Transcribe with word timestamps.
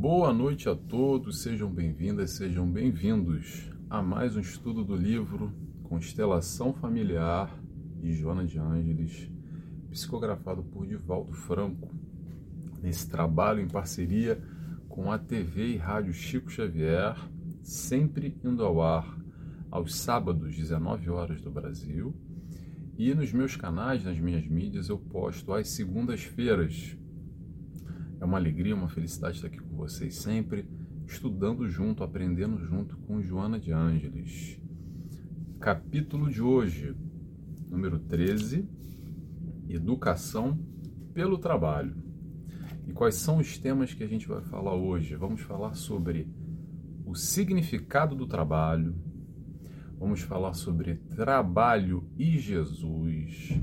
Boa 0.00 0.32
noite 0.32 0.66
a 0.66 0.74
todos, 0.74 1.42
sejam 1.42 1.70
bem-vindas, 1.70 2.30
sejam 2.30 2.66
bem-vindos 2.66 3.70
a 3.90 4.02
mais 4.02 4.34
um 4.34 4.40
estudo 4.40 4.82
do 4.82 4.96
livro 4.96 5.52
Constelação 5.82 6.72
Familiar 6.72 7.54
de 8.00 8.10
Joana 8.14 8.46
de 8.46 8.58
Ângeles, 8.58 9.30
psicografado 9.90 10.62
por 10.62 10.86
Divaldo 10.86 11.34
Franco, 11.34 11.94
nesse 12.82 13.10
trabalho 13.10 13.60
em 13.60 13.68
parceria 13.68 14.42
com 14.88 15.12
a 15.12 15.18
TV 15.18 15.74
e 15.74 15.76
Rádio 15.76 16.14
Chico 16.14 16.50
Xavier, 16.50 17.14
sempre 17.62 18.34
indo 18.42 18.64
ao 18.64 18.80
ar 18.80 19.18
aos 19.70 19.94
sábados, 19.94 20.56
19 20.56 21.10
horas 21.10 21.42
do 21.42 21.50
Brasil, 21.50 22.16
e 22.96 23.12
nos 23.12 23.34
meus 23.34 23.54
canais, 23.54 24.02
nas 24.02 24.18
minhas 24.18 24.48
mídias, 24.48 24.88
eu 24.88 24.96
posto 24.96 25.52
às 25.52 25.68
segundas-feiras. 25.68 26.96
É 28.18 28.24
uma 28.24 28.38
alegria, 28.38 28.74
uma 28.74 28.88
felicidade 28.88 29.36
estar 29.36 29.48
aqui 29.48 29.60
vocês 29.80 30.16
sempre, 30.16 30.68
estudando 31.06 31.66
junto, 31.66 32.04
aprendendo 32.04 32.58
junto 32.58 32.98
com 32.98 33.22
Joana 33.22 33.58
de 33.58 33.72
Ângeles. 33.72 34.60
Capítulo 35.58 36.28
de 36.28 36.42
hoje, 36.42 36.94
número 37.66 37.98
13, 37.98 38.68
Educação 39.70 40.58
pelo 41.14 41.38
Trabalho. 41.38 41.96
E 42.86 42.92
quais 42.92 43.14
são 43.14 43.38
os 43.38 43.56
temas 43.56 43.94
que 43.94 44.04
a 44.04 44.06
gente 44.06 44.28
vai 44.28 44.42
falar 44.42 44.74
hoje? 44.74 45.16
Vamos 45.16 45.40
falar 45.40 45.72
sobre 45.72 46.28
o 47.06 47.14
significado 47.14 48.14
do 48.14 48.26
trabalho, 48.26 48.94
vamos 49.98 50.20
falar 50.20 50.52
sobre 50.52 50.96
trabalho 51.16 52.06
e 52.18 52.38
Jesus, 52.38 53.58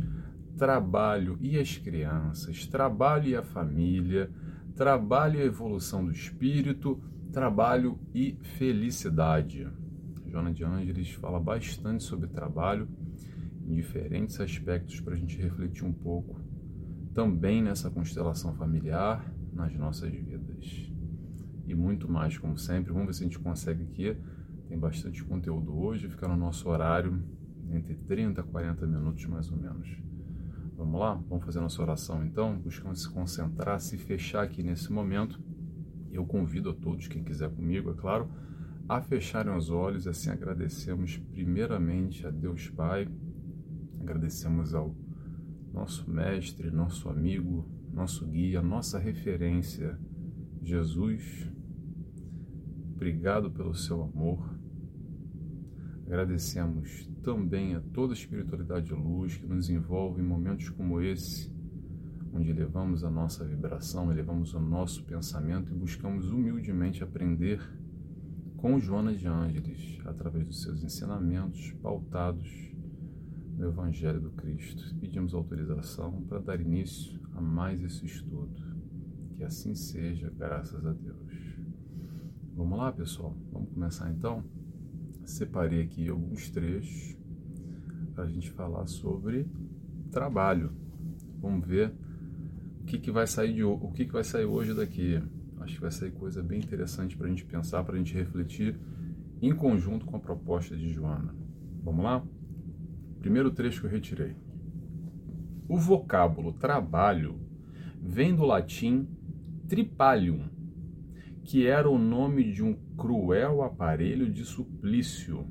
trabalho 0.58 1.38
e 1.40 1.60
as 1.60 1.78
crianças, 1.78 2.66
trabalho 2.66 3.30
e 3.30 3.36
a 3.36 3.44
família, 3.44 4.32
trabalho 4.78 5.40
e 5.40 5.44
evolução 5.44 6.06
do 6.06 6.12
espírito, 6.12 7.02
trabalho 7.34 8.00
e 8.14 8.38
felicidade. 8.60 9.68
Joana 10.28 10.54
de 10.54 10.64
Ângeles 10.64 11.10
fala 11.14 11.40
bastante 11.40 12.04
sobre 12.04 12.28
trabalho 12.28 12.88
em 13.66 13.74
diferentes 13.74 14.40
aspectos 14.40 15.02
para 15.02 15.16
a 15.16 15.18
gente 15.18 15.42
refletir 15.42 15.84
um 15.84 15.92
pouco 15.92 16.40
também 17.12 17.64
nessa 17.64 17.90
constelação 17.90 18.54
familiar, 18.54 19.34
nas 19.52 19.76
nossas 19.76 20.12
vidas. 20.12 20.92
E 21.66 21.74
muito 21.74 22.10
mais, 22.10 22.38
como 22.38 22.56
sempre. 22.56 22.94
Vamos 22.94 23.08
ver 23.08 23.14
se 23.14 23.24
a 23.24 23.28
gente 23.28 23.40
consegue 23.40 23.84
aqui. 23.84 24.16
Tem 24.70 24.78
bastante 24.78 25.24
conteúdo 25.24 25.76
hoje, 25.76 26.08
fica 26.08 26.28
no 26.28 26.38
nosso 26.38 26.70
horário 26.70 27.20
entre 27.72 27.96
30 27.96 28.42
a 28.42 28.44
40 28.44 28.86
minutos 28.86 29.26
mais 29.26 29.52
ou 29.52 29.58
menos. 29.58 30.07
Vamos 30.78 31.00
lá? 31.00 31.16
Vamos 31.28 31.44
fazer 31.44 31.60
nossa 31.60 31.82
oração 31.82 32.24
então? 32.24 32.56
Buscando 32.56 32.96
se 32.96 33.10
concentrar, 33.10 33.80
se 33.80 33.98
fechar 33.98 34.44
aqui 34.44 34.62
nesse 34.62 34.94
momento. 34.94 35.42
Eu 36.12 36.24
convido 36.24 36.70
a 36.70 36.74
todos, 36.74 37.08
quem 37.08 37.24
quiser 37.24 37.50
comigo, 37.50 37.90
é 37.90 37.94
claro, 37.96 38.30
a 38.88 39.02
fecharem 39.02 39.56
os 39.56 39.72
olhos 39.72 40.06
e 40.06 40.10
assim 40.10 40.30
agradecemos 40.30 41.18
primeiramente 41.18 42.28
a 42.28 42.30
Deus 42.30 42.70
Pai, 42.70 43.10
agradecemos 44.00 44.76
ao 44.76 44.96
nosso 45.74 46.08
mestre, 46.10 46.70
nosso 46.70 47.10
amigo, 47.10 47.68
nosso 47.92 48.28
guia, 48.28 48.62
nossa 48.62 49.00
referência, 49.00 50.00
Jesus. 50.62 51.50
Obrigado 52.94 53.50
pelo 53.50 53.74
seu 53.74 54.04
amor. 54.04 54.48
Agradecemos 56.08 57.06
também 57.22 57.76
a 57.76 57.82
toda 57.82 58.14
a 58.14 58.16
espiritualidade 58.16 58.86
de 58.86 58.94
luz 58.94 59.36
que 59.36 59.46
nos 59.46 59.70
envolve 59.70 60.22
em 60.22 60.26
momentos 60.26 60.70
como 60.70 61.02
esse, 61.02 61.54
onde 62.34 62.50
elevamos 62.50 63.04
a 63.04 63.12
nossa 63.12 63.44
vibração, 63.44 64.10
elevamos 64.10 64.54
o 64.54 64.60
nosso 64.60 65.04
pensamento 65.04 65.70
e 65.70 65.76
buscamos 65.76 66.32
humildemente 66.32 67.04
aprender 67.04 67.60
com 68.56 68.80
Joana 68.80 69.14
de 69.14 69.28
Ângeles, 69.28 70.00
através 70.06 70.48
dos 70.48 70.62
seus 70.62 70.82
ensinamentos 70.82 71.74
pautados 71.82 72.74
no 73.58 73.68
Evangelho 73.68 74.22
do 74.22 74.32
Cristo. 74.32 74.96
Pedimos 75.02 75.34
autorização 75.34 76.22
para 76.24 76.40
dar 76.40 76.62
início 76.62 77.20
a 77.36 77.42
mais 77.42 77.84
esse 77.84 78.06
estudo. 78.06 78.56
Que 79.36 79.44
assim 79.44 79.76
seja, 79.76 80.34
graças 80.36 80.86
a 80.86 80.94
Deus. 80.94 81.58
Vamos 82.56 82.78
lá, 82.78 82.94
pessoal? 82.94 83.38
Vamos 83.52 83.70
começar 83.74 84.10
então? 84.10 84.44
Separei 85.28 85.82
aqui 85.82 86.08
alguns 86.08 86.50
trechos 86.50 87.18
para 88.16 88.24
a 88.24 88.28
gente 88.28 88.50
falar 88.50 88.88
sobre 88.88 89.46
trabalho. 90.10 90.72
Vamos 91.42 91.68
ver 91.68 91.94
o 92.82 92.86
que, 92.86 92.98
que 92.98 93.12
vai 93.12 93.28
sair 93.28 93.54
de 93.54 93.64
o 93.64 93.92
que, 93.92 94.06
que 94.06 94.14
vai 94.14 94.24
sair 94.24 94.46
hoje 94.46 94.74
daqui. 94.74 95.22
Acho 95.60 95.76
que 95.76 95.82
vai 95.82 95.92
sair 95.92 96.12
coisa 96.12 96.42
bem 96.42 96.60
interessante 96.60 97.18
para 97.18 97.28
a 97.28 97.30
gente 97.30 97.44
pensar, 97.44 97.84
para 97.84 97.96
a 97.96 97.98
gente 97.98 98.14
refletir 98.14 98.80
em 99.42 99.54
conjunto 99.54 100.06
com 100.06 100.16
a 100.16 100.20
proposta 100.20 100.78
de 100.78 100.88
Joana. 100.94 101.36
Vamos 101.84 102.06
lá? 102.06 102.26
Primeiro 103.20 103.52
trecho 103.52 103.82
que 103.82 103.88
eu 103.88 103.92
retirei. 103.92 104.34
O 105.68 105.78
vocábulo 105.78 106.54
trabalho 106.54 107.38
vem 108.02 108.34
do 108.34 108.46
latim 108.46 109.10
tripalium, 109.68 110.48
que 111.44 111.68
era 111.68 111.90
o 111.90 112.00
nome 112.00 112.50
de 112.50 112.64
um 112.64 112.87
cruel 112.98 113.62
aparelho 113.62 114.30
de 114.30 114.44
suplício 114.44 115.48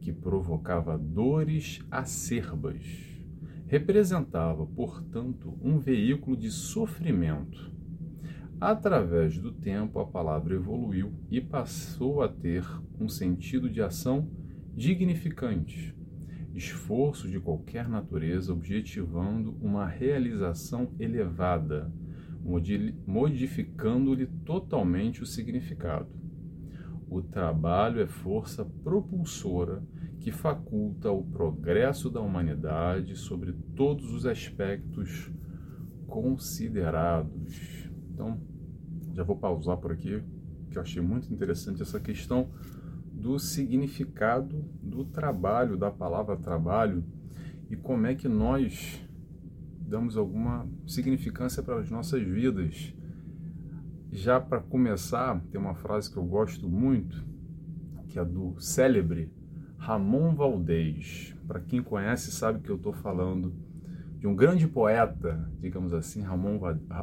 que 0.00 0.12
provocava 0.12 0.98
dores 0.98 1.80
acerbas. 1.90 2.84
Representava, 3.66 4.66
portanto, 4.66 5.56
um 5.62 5.78
veículo 5.78 6.36
de 6.36 6.50
sofrimento 6.50 7.74
Através 8.60 9.36
do 9.36 9.52
tempo, 9.52 9.98
a 9.98 10.06
palavra 10.06 10.54
evoluiu 10.54 11.12
e 11.30 11.40
passou 11.40 12.22
a 12.22 12.28
ter 12.28 12.64
um 12.98 13.08
sentido 13.08 13.68
de 13.68 13.82
ação 13.82 14.30
dignificante, 14.74 15.94
esforço 16.54 17.28
de 17.28 17.38
qualquer 17.38 17.88
natureza 17.88 18.52
objetivando 18.52 19.54
uma 19.60 19.86
realização 19.86 20.94
elevada, 20.98 21.92
modificando-lhe 23.06 24.26
totalmente 24.46 25.22
o 25.22 25.26
significado. 25.26 26.23
O 27.14 27.22
trabalho 27.22 28.00
é 28.00 28.08
força 28.08 28.64
propulsora 28.82 29.80
que 30.18 30.32
faculta 30.32 31.12
o 31.12 31.22
progresso 31.22 32.10
da 32.10 32.20
humanidade 32.20 33.14
sobre 33.14 33.52
todos 33.76 34.12
os 34.12 34.26
aspectos 34.26 35.30
considerados. 36.08 37.88
Então, 38.12 38.40
já 39.12 39.22
vou 39.22 39.36
pausar 39.36 39.76
por 39.76 39.92
aqui, 39.92 40.24
que 40.68 40.76
eu 40.76 40.82
achei 40.82 41.00
muito 41.00 41.32
interessante 41.32 41.82
essa 41.82 42.00
questão 42.00 42.50
do 43.12 43.38
significado 43.38 44.64
do 44.82 45.04
trabalho, 45.04 45.76
da 45.76 45.92
palavra 45.92 46.36
trabalho 46.36 47.04
e 47.70 47.76
como 47.76 48.08
é 48.08 48.16
que 48.16 48.26
nós 48.26 49.00
damos 49.78 50.16
alguma 50.16 50.68
significância 50.84 51.62
para 51.62 51.78
as 51.78 51.88
nossas 51.88 52.24
vidas. 52.24 52.92
Já 54.14 54.38
para 54.40 54.60
começar, 54.60 55.40
tem 55.50 55.60
uma 55.60 55.74
frase 55.74 56.08
que 56.08 56.16
eu 56.16 56.22
gosto 56.22 56.68
muito, 56.68 57.26
que 58.06 58.16
é 58.16 58.24
do 58.24 58.54
célebre 58.60 59.28
Ramon 59.76 60.36
Valdez. 60.36 61.34
Para 61.48 61.58
quem 61.58 61.82
conhece, 61.82 62.30
sabe 62.30 62.60
que 62.60 62.70
eu 62.70 62.76
estou 62.76 62.92
falando 62.92 63.52
de 64.20 64.28
um 64.28 64.36
grande 64.36 64.68
poeta, 64.68 65.50
digamos 65.58 65.92
assim, 65.92 66.22
Ramon, 66.22 66.60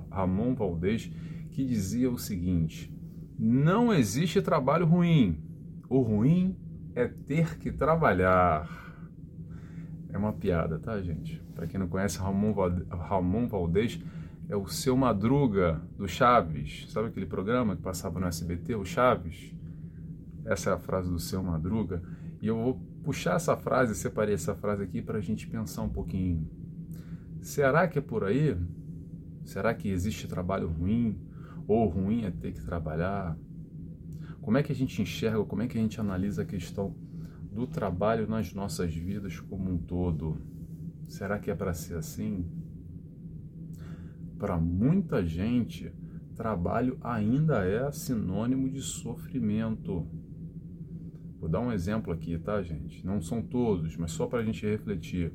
Ramon 0.09 0.55
Valdez, 0.55 1.11
que 1.49 1.65
dizia 1.65 2.09
o 2.09 2.17
seguinte: 2.17 2.89
Não 3.37 3.93
existe 3.93 4.41
trabalho 4.41 4.85
ruim. 4.85 5.37
O 5.89 5.99
ruim 5.99 6.55
é 6.95 7.09
ter 7.09 7.59
que 7.59 7.73
trabalhar. 7.73 8.69
É 10.07 10.17
uma 10.17 10.31
piada, 10.31 10.79
tá, 10.79 11.01
gente? 11.01 11.43
Para 11.53 11.67
quem 11.67 11.77
não 11.77 11.89
conhece, 11.89 12.17
Ramon, 12.19 12.53
Ramon 12.89 13.49
Valdez 13.49 14.01
é 14.51 14.55
o 14.57 14.67
seu 14.67 14.97
Madruga 14.97 15.81
do 15.97 16.09
Chaves. 16.09 16.85
Sabe 16.89 17.07
aquele 17.07 17.25
programa 17.25 17.73
que 17.73 17.81
passava 17.81 18.19
no 18.19 18.27
SBT, 18.27 18.75
o 18.75 18.83
Chaves? 18.83 19.55
Essa 20.43 20.71
é 20.71 20.73
a 20.73 20.77
frase 20.77 21.09
do 21.09 21.19
seu 21.19 21.41
Madruga. 21.41 22.03
E 22.41 22.47
eu 22.47 22.57
vou 22.57 22.81
puxar 23.01 23.37
essa 23.37 23.55
frase, 23.55 23.95
separei 23.95 24.35
essa 24.35 24.53
frase 24.53 24.83
aqui 24.83 25.01
para 25.01 25.19
a 25.19 25.21
gente 25.21 25.47
pensar 25.47 25.83
um 25.83 25.89
pouquinho 25.89 26.45
Será 27.39 27.87
que 27.87 27.97
é 27.97 28.01
por 28.01 28.25
aí? 28.25 28.57
Será 29.45 29.73
que 29.73 29.87
existe 29.87 30.27
trabalho 30.27 30.67
ruim? 30.67 31.17
Ou 31.65 31.87
ruim 31.87 32.25
é 32.25 32.31
ter 32.31 32.51
que 32.51 32.61
trabalhar? 32.61 33.37
Como 34.41 34.57
é 34.57 34.63
que 34.63 34.73
a 34.73 34.75
gente 34.75 35.01
enxerga, 35.01 35.45
como 35.45 35.61
é 35.61 35.67
que 35.67 35.77
a 35.77 35.81
gente 35.81 35.97
analisa 35.97 36.41
a 36.41 36.45
questão 36.45 36.93
do 37.49 37.65
trabalho 37.65 38.27
nas 38.27 38.53
nossas 38.53 38.93
vidas 38.93 39.39
como 39.39 39.71
um 39.71 39.77
todo? 39.77 40.37
Será 41.07 41.39
que 41.39 41.49
é 41.49 41.55
para 41.55 41.73
ser 41.73 41.95
assim? 41.95 42.45
Para 44.41 44.57
muita 44.57 45.23
gente, 45.23 45.93
trabalho 46.35 46.97
ainda 46.99 47.63
é 47.63 47.91
sinônimo 47.91 48.67
de 48.67 48.81
sofrimento. 48.81 50.07
Vou 51.39 51.47
dar 51.47 51.59
um 51.59 51.71
exemplo 51.71 52.11
aqui, 52.11 52.39
tá, 52.39 52.59
gente? 52.63 53.05
Não 53.05 53.21
são 53.21 53.39
todos, 53.43 53.95
mas 53.97 54.13
só 54.13 54.25
para 54.25 54.39
a 54.39 54.43
gente 54.43 54.65
refletir 54.65 55.31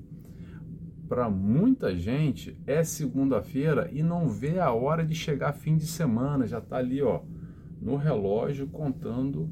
para 1.09 1.31
muita 1.31 1.97
gente 1.97 2.61
é 2.67 2.83
segunda-feira 2.83 3.89
e 3.93 4.03
não 4.03 4.29
vê 4.29 4.59
a 4.59 4.73
hora 4.73 5.07
de 5.07 5.15
chegar 5.15 5.53
fim 5.53 5.77
de 5.77 5.87
semana, 5.87 6.45
já 6.45 6.59
está 6.59 6.79
ali, 6.79 7.01
ó, 7.01 7.23
no 7.81 7.95
relógio 7.95 8.67
contando 8.67 9.49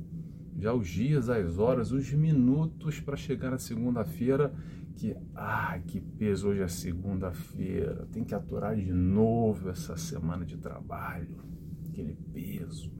já 0.58 0.72
os 0.72 0.88
dias, 0.88 1.28
as 1.28 1.58
horas, 1.58 1.92
os 1.92 2.12
minutos 2.12 3.00
para 3.00 3.16
chegar 3.16 3.50
na 3.50 3.58
segunda-feira 3.58 4.54
que, 4.96 5.16
ah, 5.34 5.78
que 5.86 6.00
peso, 6.00 6.48
hoje 6.48 6.62
é 6.62 6.68
segunda-feira, 6.68 8.06
tem 8.12 8.24
que 8.24 8.34
aturar 8.34 8.76
de 8.76 8.92
novo 8.92 9.68
essa 9.68 9.96
semana 9.96 10.44
de 10.44 10.56
trabalho, 10.56 11.42
aquele 11.88 12.14
peso, 12.32 12.92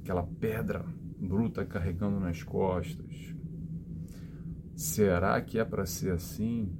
aquela 0.00 0.22
pedra 0.22 0.84
bruta 1.18 1.64
carregando 1.64 2.20
nas 2.20 2.42
costas. 2.42 3.34
Será 4.76 5.40
que 5.42 5.58
é 5.58 5.64
para 5.64 5.84
ser 5.84 6.12
assim? 6.12 6.72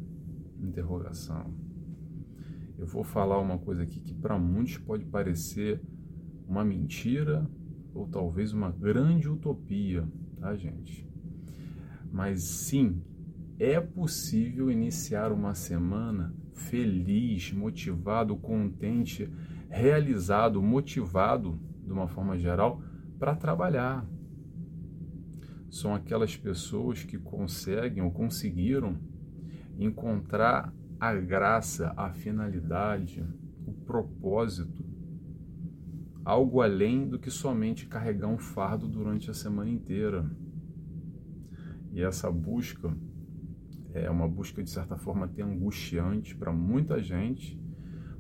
Interrogação. 0.61 1.53
Eu 2.79 2.87
vou 2.87 3.03
falar 3.03 3.41
uma 3.41 3.59
coisa 3.59 3.83
aqui 3.83 3.99
que 3.99 4.15
para 4.15 4.39
muitos 4.39 4.79
pode 4.79 5.05
parecer 5.05 5.83
uma 6.47 6.65
mentira 6.65 7.45
ou 7.95 8.07
talvez 8.07 8.53
uma 8.53 8.71
grande 8.71 9.29
utopia, 9.29 10.07
tá, 10.39 10.55
gente? 10.57 11.09
Mas 12.11 12.43
sim, 12.43 13.03
é 13.59 13.81
possível 13.81 14.71
iniciar 14.71 15.33
uma 15.33 15.55
semana 15.55 16.35
feliz, 16.55 17.53
motivado, 17.53 18.37
contente, 18.37 19.31
realizado, 19.69 20.63
motivado, 20.63 21.59
de 21.85 21.93
uma 21.93 22.09
forma 22.09 22.39
geral, 22.39 22.83
para 23.19 23.35
trabalhar. 23.35 24.07
São 25.71 25.95
aquelas 25.95 26.37
pessoas 26.37 27.05
que 27.05 27.19
conseguem 27.19 28.03
ou 28.03 28.11
conseguiram 28.11 28.97
encontrar 29.79 30.73
a 30.99 31.15
graça, 31.15 31.93
a 31.97 32.11
finalidade, 32.11 33.25
o 33.67 33.73
propósito, 33.73 34.88
algo 36.29 36.61
além 36.61 37.09
do 37.09 37.19
que 37.19 37.31
somente 37.31 37.87
carregar 37.87 38.29
um 38.29 38.37
fardo 38.37 38.87
durante 38.87 39.31
a 39.31 39.35
semana 39.35 39.71
inteira. 39.71 40.31
E 41.91 42.03
essa 42.03 42.31
busca 42.31 42.95
é 43.95 44.11
uma 44.11 44.29
busca 44.29 44.63
de 44.63 44.69
certa 44.69 44.99
forma 44.99 45.25
até 45.25 45.41
angustiante 45.41 46.37
para 46.37 46.53
muita 46.53 47.03
gente, 47.03 47.59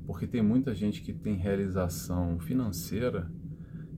porque 0.06 0.26
tem 0.26 0.40
muita 0.40 0.74
gente 0.74 1.02
que 1.02 1.12
tem 1.12 1.36
realização 1.36 2.38
financeira, 2.38 3.30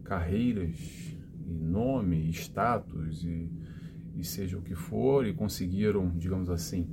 carreiras, 0.02 1.16
e 1.46 1.52
nome, 1.52 2.28
status 2.30 3.22
e, 3.22 3.48
e 4.16 4.24
seja 4.24 4.58
o 4.58 4.62
que 4.62 4.74
for, 4.74 5.24
e 5.24 5.32
conseguiram, 5.32 6.10
digamos 6.18 6.50
assim, 6.50 6.90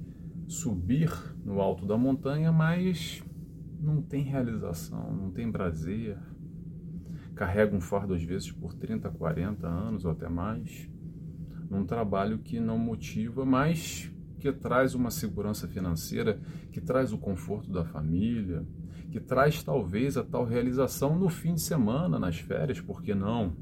subir 0.47 1.11
no 1.43 1.61
alto 1.61 1.83
da 1.83 1.97
montanha, 1.97 2.51
mas 2.51 3.23
não 3.79 4.03
tem 4.03 4.23
realização, 4.23 5.15
não 5.15 5.31
tem 5.31 5.51
prazer, 5.51 6.15
carrega 7.37 7.75
um 7.75 7.79
fardo 7.79 8.15
às 8.15 8.23
vezes 8.23 8.51
por 8.51 8.73
30, 8.73 9.09
40 9.11 9.67
anos 9.67 10.03
ou 10.03 10.11
até 10.11 10.27
mais, 10.27 10.89
num 11.69 11.85
trabalho 11.85 12.39
que 12.39 12.59
não 12.59 12.77
motiva, 12.77 13.45
mas 13.45 14.11
que 14.39 14.51
traz 14.51 14.95
uma 14.95 15.11
segurança 15.11 15.67
financeira, 15.67 16.39
que 16.71 16.81
traz 16.81 17.13
o 17.13 17.17
conforto 17.17 17.71
da 17.71 17.85
família, 17.85 18.65
que 19.11 19.19
traz 19.19 19.63
talvez 19.63 20.17
a 20.17 20.23
tal 20.23 20.45
realização 20.45 21.17
no 21.17 21.29
fim 21.29 21.53
de 21.53 21.61
semana, 21.61 22.19
nas 22.19 22.39
férias, 22.39 22.81
por 22.81 23.01
que 23.01 23.13
não? 23.13 23.55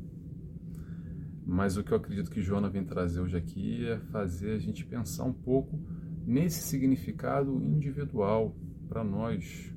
Mas 1.46 1.78
o 1.78 1.84
que 1.84 1.92
eu 1.92 1.98
acredito 1.98 2.32
que 2.32 2.42
Joana 2.42 2.70
vem 2.70 2.84
trazer 2.84 3.20
hoje 3.20 3.38
aqui 3.38 3.86
é 3.86 4.00
fazer 4.00 4.54
a 4.54 4.58
gente 4.58 4.86
pensar 4.86 5.26
um 5.26 5.34
pouco 5.34 5.80
nesse 6.26 6.64
significado 6.64 7.62
individual 7.62 8.56
para 8.88 9.04
nós. 9.04 9.72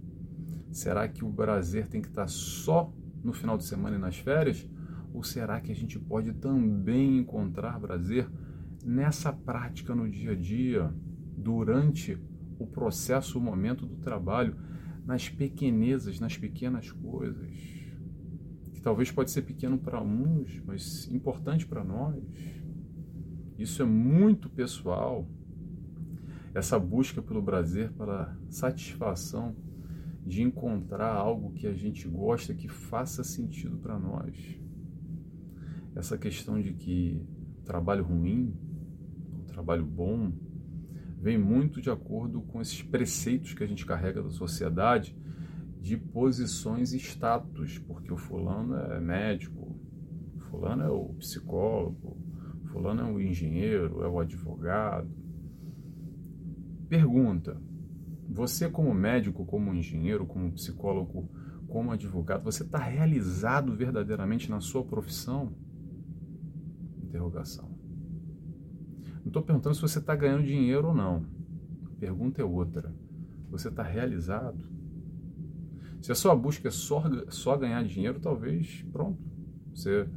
Será 0.71 1.06
que 1.09 1.25
o 1.25 1.33
prazer 1.33 1.89
tem 1.89 2.00
que 2.00 2.09
estar 2.09 2.29
só 2.29 2.93
no 3.29 3.35
final 3.35 3.59
de 3.59 3.65
semana 3.65 3.97
e 3.97 3.99
nas 3.99 4.17
férias? 4.17 4.67
Ou 5.13 5.23
será 5.23 5.61
que 5.61 5.71
a 5.71 5.75
gente 5.75 5.99
pode 5.99 6.33
também 6.33 7.19
encontrar 7.19 7.79
prazer 7.79 8.29
nessa 8.83 9.33
prática 9.33 9.95
no 9.95 10.09
dia 10.09 10.33
a 10.33 10.35
dia, 10.35 10.93
durante 11.37 12.19
o 12.59 12.67
processo, 12.67 13.39
o 13.39 13.41
momento 13.41 13.87
do 13.87 13.97
trabalho, 13.97 14.57
nas 15.05 15.29
pequenezas, 15.29 16.19
nas 16.19 16.37
pequenas 16.37 16.91
coisas, 16.91 17.51
que 18.73 18.81
talvez 18.81 19.11
pode 19.11 19.31
ser 19.31 19.43
pequeno 19.43 19.79
para 19.79 20.03
uns, 20.03 20.61
mas 20.65 21.07
importante 21.11 21.67
para 21.67 21.85
nós. 21.85 22.17
Isso 23.59 23.83
é 23.83 23.87
muito 23.87 24.49
pessoal. 24.49 25.29
Essa 26.55 26.79
busca 26.79 27.21
pelo 27.21 27.43
prazer, 27.43 27.93
pela 27.93 28.37
satisfação 28.49 29.55
de 30.29 30.43
encontrar 30.43 31.15
algo 31.15 31.53
que 31.55 31.67
a 31.67 31.73
gente 31.73 32.07
gosta, 32.07 32.53
que 32.53 32.69
faça 32.69 33.25
sentido 33.25 33.79
para 33.79 33.99
nós. 33.99 34.61
Essa 35.97 36.19
questão 36.19 36.61
de 36.61 36.75
que 36.75 37.27
trabalho 37.65 38.05
ruim, 38.05 38.55
trabalho 39.47 39.87
bom, 39.87 40.31
vem 41.19 41.39
muito 41.39 41.81
de 41.81 41.91
acordo 41.91 42.43
com 42.43 42.61
esses 42.61 42.83
preceitos 42.83 43.55
que 43.55 43.65
a 43.65 43.67
gente 43.67 43.87
carrega 43.87 44.23
da 44.23 44.29
sociedade 44.29 45.17
de 45.81 45.97
posições 45.97 46.93
e 46.93 46.99
status, 46.99 47.79
porque 47.79 48.13
o 48.13 48.19
fulano 48.19 48.77
é 48.77 49.01
médico, 49.01 49.81
o 50.37 50.41
fulano 50.41 50.83
é 50.83 50.91
o 50.91 51.15
psicólogo, 51.15 52.19
o 52.65 52.67
fulano 52.69 53.01
é 53.01 53.05
o 53.05 53.19
engenheiro, 53.19 54.03
é 54.03 54.09
o 54.09 54.21
advogado. 54.21 55.11
Pergunta: 56.87 57.59
você 58.29 58.69
como 58.69 58.93
médico, 58.93 59.45
como 59.47 59.73
engenheiro, 59.73 60.27
como 60.27 60.53
psicólogo, 60.53 61.31
como 61.67 61.93
advogado, 61.93 62.45
você 62.45 62.63
está 62.63 62.79
realizado 62.79 63.75
verdadeiramente 63.75 64.51
na 64.51 64.61
sua 64.61 64.85
profissão? 64.85 65.55
Interrogação. 67.03 67.69
Não 69.21 69.29
estou 69.29 69.43
perguntando 69.43 69.75
se 69.75 69.83
você 69.83 69.99
está 69.99 70.15
ganhando 70.15 70.45
dinheiro 70.45 70.89
ou 70.89 70.95
não. 70.95 71.27
A 71.87 72.01
pergunta 72.01 72.41
é 72.41 72.45
outra. 72.45 72.95
Você 73.51 73.69
está 73.69 73.83
realizado? 73.83 74.65
Se 76.01 76.13
a 76.13 76.15
sua 76.15 76.35
busca 76.37 76.69
é 76.69 76.71
só, 76.71 77.03
só 77.29 77.57
ganhar 77.57 77.83
dinheiro, 77.85 78.21
talvez, 78.21 78.85
pronto. 78.93 79.19
Você, 79.75 80.09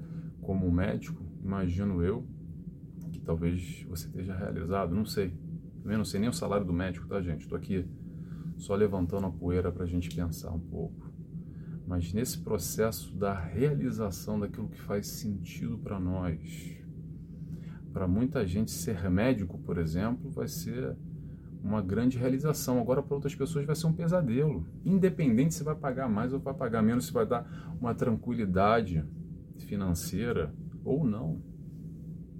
como 0.42 0.72
médico, 0.72 1.24
imagino 1.44 2.04
eu, 2.04 2.25
que 3.12 3.19
talvez 3.19 3.86
você 3.90 4.07
esteja 4.07 4.36
realizado, 4.36 4.94
não 4.94 5.06
sei. 5.06 5.34
Também 5.81 5.98
não 5.98 6.06
sei 6.06 6.19
nem 6.19 6.30
o 6.30 6.34
salário 6.34 6.66
do 6.66 6.74
médico, 6.74 7.07
tá, 7.07 7.22
gente? 7.22 7.42
Estou 7.42 7.57
aqui 7.57 7.86
só 8.62 8.75
levantando 8.75 9.25
a 9.25 9.31
poeira 9.31 9.72
para 9.72 9.84
a 9.84 9.88
gente 9.88 10.16
pensar 10.16 10.52
um 10.52 10.60
pouco. 10.60 11.12
Mas 11.88 12.13
nesse 12.13 12.38
processo 12.38 13.13
da 13.16 13.34
realização 13.34 14.40
daquilo 14.40 14.69
que 14.69 14.80
faz 14.80 15.08
sentido 15.08 15.80
para 15.80 16.00
nós, 16.00 16.78
para 17.92 18.07
muita 18.07 18.45
gente, 18.45 18.69
ser 18.69 19.09
médico, 19.09 19.57
por 19.57 19.80
exemplo, 19.80 20.30
vai 20.30 20.47
ser 20.47 20.95
uma 21.64 21.81
grande 21.81 22.19
realização. 22.19 22.80
Agora, 22.80 23.02
para 23.02 23.16
outras 23.16 23.33
pessoas, 23.33 23.66
vai 23.66 23.76
ser 23.76 23.88
um 23.88 23.94
pesadelo. 23.94 24.66
Independente 24.85 25.56
se 25.56 25.64
vai 25.64 25.76
pagar 25.76 26.07
mais 26.07 26.31
ou 26.31 26.40
vai 26.40 26.54
pagar 26.54 26.83
menos, 26.83 27.07
se 27.07 27.14
vai 27.14 27.26
dar 27.26 27.76
uma 27.81 27.95
tranquilidade 27.95 29.04
financeira 29.57 30.54
ou 30.85 31.04
não. 31.04 31.42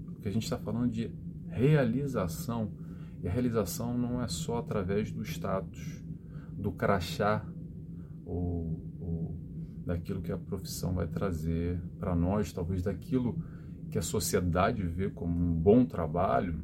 Porque 0.06 0.28
a 0.28 0.32
gente 0.32 0.44
está 0.44 0.56
falando 0.56 0.90
de 0.90 1.12
realização. 1.48 2.72
E 3.22 3.28
a 3.28 3.30
realização 3.30 3.98
não 3.98 4.22
é 4.22 4.28
só 4.28 4.58
através 4.58 5.12
do 5.12 5.22
status, 5.22 6.01
do 6.62 6.72
crachá 6.72 7.44
ou, 8.24 8.80
ou 9.00 9.36
daquilo 9.84 10.22
que 10.22 10.32
a 10.32 10.38
profissão 10.38 10.94
vai 10.94 11.08
trazer 11.08 11.80
para 11.98 12.14
nós, 12.14 12.52
talvez 12.52 12.82
daquilo 12.82 13.36
que 13.90 13.98
a 13.98 14.02
sociedade 14.02 14.82
vê 14.82 15.10
como 15.10 15.38
um 15.38 15.52
bom 15.52 15.84
trabalho, 15.84 16.62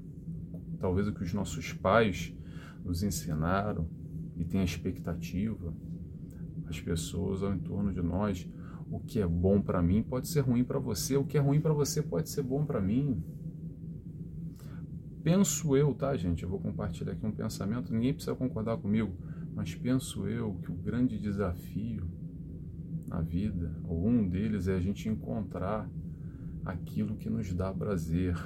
talvez 0.79 1.09
o 1.09 1.13
que 1.13 1.23
os 1.23 1.35
nossos 1.35 1.73
pais 1.73 2.33
nos 2.85 3.03
ensinaram 3.03 3.87
e 4.37 4.45
tem 4.45 4.61
a 4.61 4.65
expectativa, 4.65 5.75
as 6.67 6.81
pessoas 6.81 7.43
ao 7.43 7.53
entorno 7.53 7.93
de 7.93 8.01
nós, 8.01 8.49
o 8.91 9.01
que 9.01 9.21
é 9.21 9.27
bom 9.27 9.61
para 9.61 9.83
mim 9.83 10.03
pode 10.03 10.29
ser 10.29 10.41
ruim 10.41 10.65
para 10.65 10.79
você, 10.79 11.17
o 11.17 11.25
que 11.25 11.37
é 11.37 11.41
ruim 11.41 11.61
para 11.61 11.75
você 11.75 12.01
pode 12.01 12.31
ser 12.31 12.43
bom 12.43 12.65
para 12.65 12.81
mim. 12.81 13.23
Penso 15.23 15.77
eu, 15.77 15.93
tá, 15.93 16.17
gente? 16.17 16.43
Eu 16.43 16.49
vou 16.49 16.61
compartilhar 16.61 17.13
aqui 17.13 17.27
um 17.27 17.33
pensamento, 17.33 17.93
ninguém 17.93 18.15
precisa 18.15 18.35
concordar 18.35 18.79
comigo, 18.79 19.13
mas 19.59 19.75
penso 19.75 20.29
eu 20.29 20.55
que 20.63 20.71
o 20.71 20.75
grande 20.77 21.19
desafio 21.19 22.09
na 23.09 23.21
vida, 23.21 23.77
ou 23.89 24.07
um 24.07 24.29
deles, 24.29 24.69
é 24.69 24.77
a 24.77 24.81
gente 24.81 25.09
encontrar 25.09 25.91
aquilo 26.65 27.17
que 27.17 27.29
nos 27.29 27.53
dá 27.53 27.75
prazer. 27.75 28.37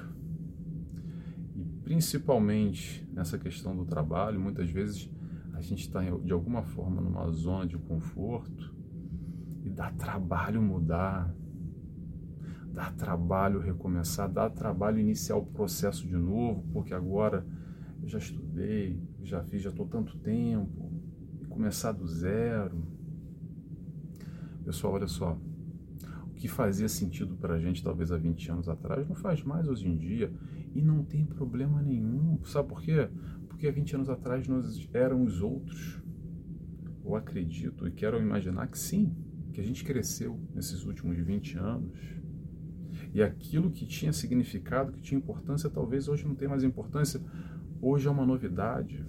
E 1.55 1.63
principalmente 1.83 3.07
nessa 3.13 3.37
questão 3.37 3.77
do 3.77 3.85
trabalho, 3.85 4.39
muitas 4.39 4.67
vezes 4.71 5.07
a 5.53 5.61
gente 5.61 5.81
está 5.81 6.01
de 6.01 6.33
alguma 6.33 6.63
forma 6.63 6.99
numa 6.99 7.29
zona 7.29 7.67
de 7.67 7.77
conforto 7.77 8.75
e 9.61 9.69
dá 9.69 9.91
trabalho 9.91 10.63
mudar, 10.63 11.31
dá 12.71 12.91
trabalho 12.91 13.59
recomeçar, 13.59 14.27
dá 14.27 14.49
trabalho 14.49 14.97
iniciar 14.97 15.35
o 15.35 15.45
processo 15.45 16.07
de 16.07 16.17
novo, 16.17 16.65
porque 16.73 16.91
agora 16.91 17.45
eu 18.01 18.09
já 18.09 18.17
estudei, 18.17 18.99
já 19.21 19.43
fiz, 19.43 19.61
já 19.61 19.69
estou 19.69 19.85
tanto 19.85 20.17
tempo, 20.17 20.82
começar 21.53 21.91
do 21.91 22.07
zero. 22.07 22.83
Pessoal, 24.65 24.93
olha 24.93 25.07
só, 25.07 25.39
que 26.35 26.47
fazia 26.47 26.89
sentido 26.89 27.35
para 27.35 27.53
a 27.53 27.59
gente 27.59 27.83
talvez 27.83 28.11
há 28.11 28.17
20 28.17 28.51
anos 28.51 28.67
atrás 28.67 29.07
não 29.07 29.15
faz 29.15 29.43
mais 29.43 29.67
hoje 29.67 29.87
em 29.87 29.95
dia 29.95 30.33
e 30.73 30.81
não 30.81 31.03
tem 31.03 31.25
problema 31.25 31.81
nenhum. 31.81 32.43
Sabe 32.43 32.69
por 32.69 32.81
quê? 32.81 33.07
Porque 33.47 33.67
há 33.67 33.71
20 33.71 33.95
anos 33.95 34.09
atrás 34.09 34.47
nós 34.47 34.89
éramos 34.93 35.41
outros. 35.41 36.01
Eu 37.05 37.15
acredito 37.15 37.87
e 37.87 37.91
quero 37.91 38.19
imaginar 38.19 38.67
que 38.67 38.79
sim, 38.79 39.15
que 39.53 39.61
a 39.61 39.63
gente 39.63 39.83
cresceu 39.83 40.39
nesses 40.55 40.83
últimos 40.83 41.17
20 41.17 41.57
anos. 41.59 41.99
E 43.13 43.21
aquilo 43.21 43.69
que 43.69 43.85
tinha 43.85 44.11
significado, 44.11 44.91
que 44.91 45.01
tinha 45.01 45.19
importância, 45.19 45.69
talvez 45.69 46.07
hoje 46.07 46.25
não 46.25 46.33
tenha 46.33 46.49
mais 46.49 46.63
importância. 46.63 47.21
Hoje 47.79 48.07
é 48.07 48.11
uma 48.11 48.25
novidade. 48.25 49.05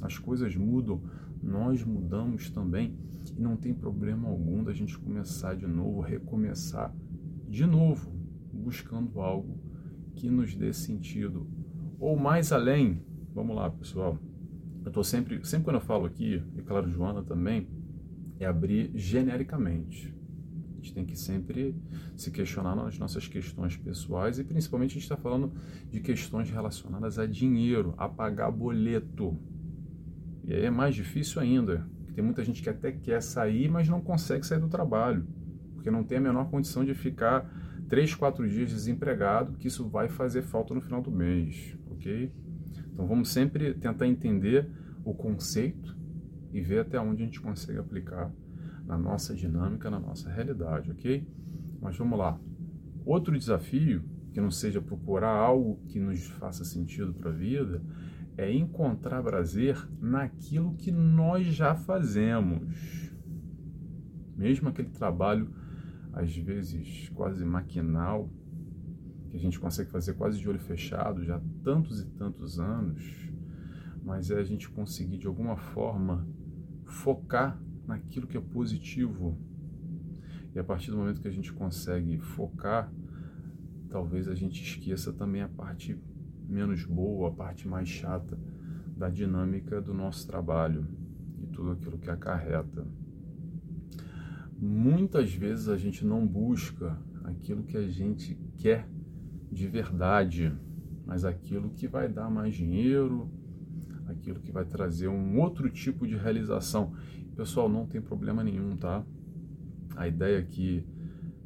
As 0.00 0.16
coisas 0.16 0.56
mudam, 0.56 1.02
nós 1.48 1.82
mudamos 1.82 2.50
também. 2.50 2.96
E 3.36 3.40
não 3.40 3.56
tem 3.56 3.74
problema 3.74 4.28
algum 4.28 4.62
da 4.62 4.72
gente 4.72 4.98
começar 4.98 5.54
de 5.54 5.66
novo, 5.66 6.00
recomeçar 6.00 6.94
de 7.48 7.66
novo, 7.66 8.12
buscando 8.52 9.20
algo 9.20 9.60
que 10.14 10.30
nos 10.30 10.54
dê 10.54 10.72
sentido. 10.72 11.46
Ou 11.98 12.16
mais 12.16 12.52
além, 12.52 13.02
vamos 13.34 13.56
lá, 13.56 13.70
pessoal. 13.70 14.18
Eu 14.84 14.88
estou 14.88 15.04
sempre, 15.04 15.44
sempre 15.44 15.64
quando 15.64 15.76
eu 15.76 15.80
falo 15.80 16.06
aqui, 16.06 16.42
e 16.56 16.62
claro, 16.62 16.88
Joana 16.88 17.22
também, 17.22 17.68
é 18.38 18.46
abrir 18.46 18.90
genericamente. 18.94 20.14
A 20.72 20.80
gente 20.80 20.94
tem 20.94 21.04
que 21.04 21.16
sempre 21.16 21.74
se 22.16 22.30
questionar 22.30 22.76
nas 22.76 22.98
nossas 22.98 23.26
questões 23.26 23.76
pessoais 23.76 24.38
e 24.38 24.44
principalmente 24.44 24.92
a 24.92 24.94
gente 24.94 25.02
está 25.02 25.16
falando 25.16 25.52
de 25.90 26.00
questões 26.00 26.48
relacionadas 26.50 27.18
a 27.18 27.26
dinheiro, 27.26 27.94
a 27.96 28.08
pagar 28.08 28.50
boleto. 28.50 29.36
E 30.48 30.54
aí 30.54 30.64
é 30.64 30.70
mais 30.70 30.94
difícil 30.94 31.42
ainda, 31.42 31.86
tem 32.14 32.24
muita 32.24 32.42
gente 32.42 32.62
que 32.62 32.70
até 32.70 32.90
quer 32.90 33.22
sair, 33.22 33.68
mas 33.68 33.86
não 33.86 34.00
consegue 34.00 34.46
sair 34.46 34.58
do 34.58 34.66
trabalho, 34.66 35.26
porque 35.74 35.90
não 35.90 36.02
tem 36.02 36.16
a 36.16 36.20
menor 36.22 36.48
condição 36.50 36.86
de 36.86 36.94
ficar 36.94 37.46
três, 37.86 38.14
quatro 38.14 38.48
dias 38.48 38.70
desempregado, 38.70 39.58
que 39.58 39.68
isso 39.68 39.86
vai 39.86 40.08
fazer 40.08 40.40
falta 40.40 40.72
no 40.72 40.80
final 40.80 41.02
do 41.02 41.12
mês, 41.12 41.76
ok? 41.90 42.32
Então 42.90 43.06
vamos 43.06 43.28
sempre 43.28 43.74
tentar 43.74 44.06
entender 44.06 44.66
o 45.04 45.12
conceito 45.12 45.94
e 46.50 46.62
ver 46.62 46.80
até 46.80 46.98
onde 46.98 47.22
a 47.22 47.26
gente 47.26 47.42
consegue 47.42 47.78
aplicar 47.78 48.32
na 48.86 48.96
nossa 48.96 49.34
dinâmica, 49.34 49.90
na 49.90 50.00
nossa 50.00 50.30
realidade, 50.30 50.90
ok? 50.90 51.28
Mas 51.78 51.94
vamos 51.98 52.18
lá. 52.18 52.40
Outro 53.04 53.36
desafio, 53.36 54.02
que 54.32 54.40
não 54.40 54.50
seja 54.50 54.80
procurar 54.80 55.36
algo 55.36 55.78
que 55.88 56.00
nos 56.00 56.26
faça 56.26 56.64
sentido 56.64 57.12
para 57.12 57.28
a 57.28 57.34
vida, 57.34 57.82
é 58.38 58.52
encontrar 58.52 59.20
prazer 59.20 59.76
naquilo 60.00 60.74
que 60.76 60.92
nós 60.92 61.44
já 61.48 61.74
fazemos. 61.74 63.12
Mesmo 64.36 64.68
aquele 64.68 64.90
trabalho, 64.90 65.52
às 66.12 66.34
vezes 66.36 67.08
quase 67.10 67.44
maquinal, 67.44 68.30
que 69.28 69.36
a 69.36 69.40
gente 69.40 69.58
consegue 69.58 69.90
fazer 69.90 70.14
quase 70.14 70.38
de 70.38 70.48
olho 70.48 70.60
fechado 70.60 71.24
já 71.24 71.36
há 71.36 71.42
tantos 71.64 72.00
e 72.00 72.06
tantos 72.06 72.60
anos, 72.60 73.28
mas 74.04 74.30
é 74.30 74.38
a 74.38 74.44
gente 74.44 74.70
conseguir 74.70 75.18
de 75.18 75.26
alguma 75.26 75.56
forma 75.56 76.24
focar 76.86 77.60
naquilo 77.88 78.28
que 78.28 78.36
é 78.36 78.40
positivo. 78.40 79.36
E 80.54 80.58
a 80.60 80.64
partir 80.64 80.92
do 80.92 80.96
momento 80.96 81.20
que 81.20 81.28
a 81.28 81.32
gente 81.32 81.52
consegue 81.52 82.18
focar, 82.20 82.90
talvez 83.90 84.28
a 84.28 84.34
gente 84.36 84.62
esqueça 84.62 85.12
também 85.12 85.42
a 85.42 85.48
parte 85.48 86.00
menos 86.48 86.84
boa, 86.84 87.28
a 87.28 87.32
parte 87.32 87.68
mais 87.68 87.88
chata 87.88 88.38
da 88.96 89.08
dinâmica 89.08 89.80
do 89.80 89.94
nosso 89.94 90.26
trabalho 90.26 90.86
e 91.40 91.46
tudo 91.46 91.72
aquilo 91.72 91.98
que 91.98 92.10
acarreta. 92.10 92.86
Muitas 94.58 95.32
vezes 95.32 95.68
a 95.68 95.76
gente 95.76 96.04
não 96.04 96.26
busca 96.26 96.98
aquilo 97.24 97.62
que 97.62 97.76
a 97.76 97.86
gente 97.86 98.36
quer 98.56 98.88
de 99.52 99.68
verdade, 99.68 100.52
mas 101.06 101.24
aquilo 101.24 101.70
que 101.70 101.86
vai 101.86 102.08
dar 102.08 102.28
mais 102.28 102.54
dinheiro, 102.54 103.30
aquilo 104.06 104.40
que 104.40 104.50
vai 104.50 104.64
trazer 104.64 105.08
um 105.08 105.38
outro 105.38 105.70
tipo 105.70 106.06
de 106.06 106.16
realização. 106.16 106.92
Pessoal, 107.36 107.68
não 107.68 107.86
tem 107.86 108.00
problema 108.00 108.42
nenhum, 108.42 108.76
tá? 108.76 109.04
A 109.94 110.08
ideia 110.08 110.38
aqui, 110.38 110.84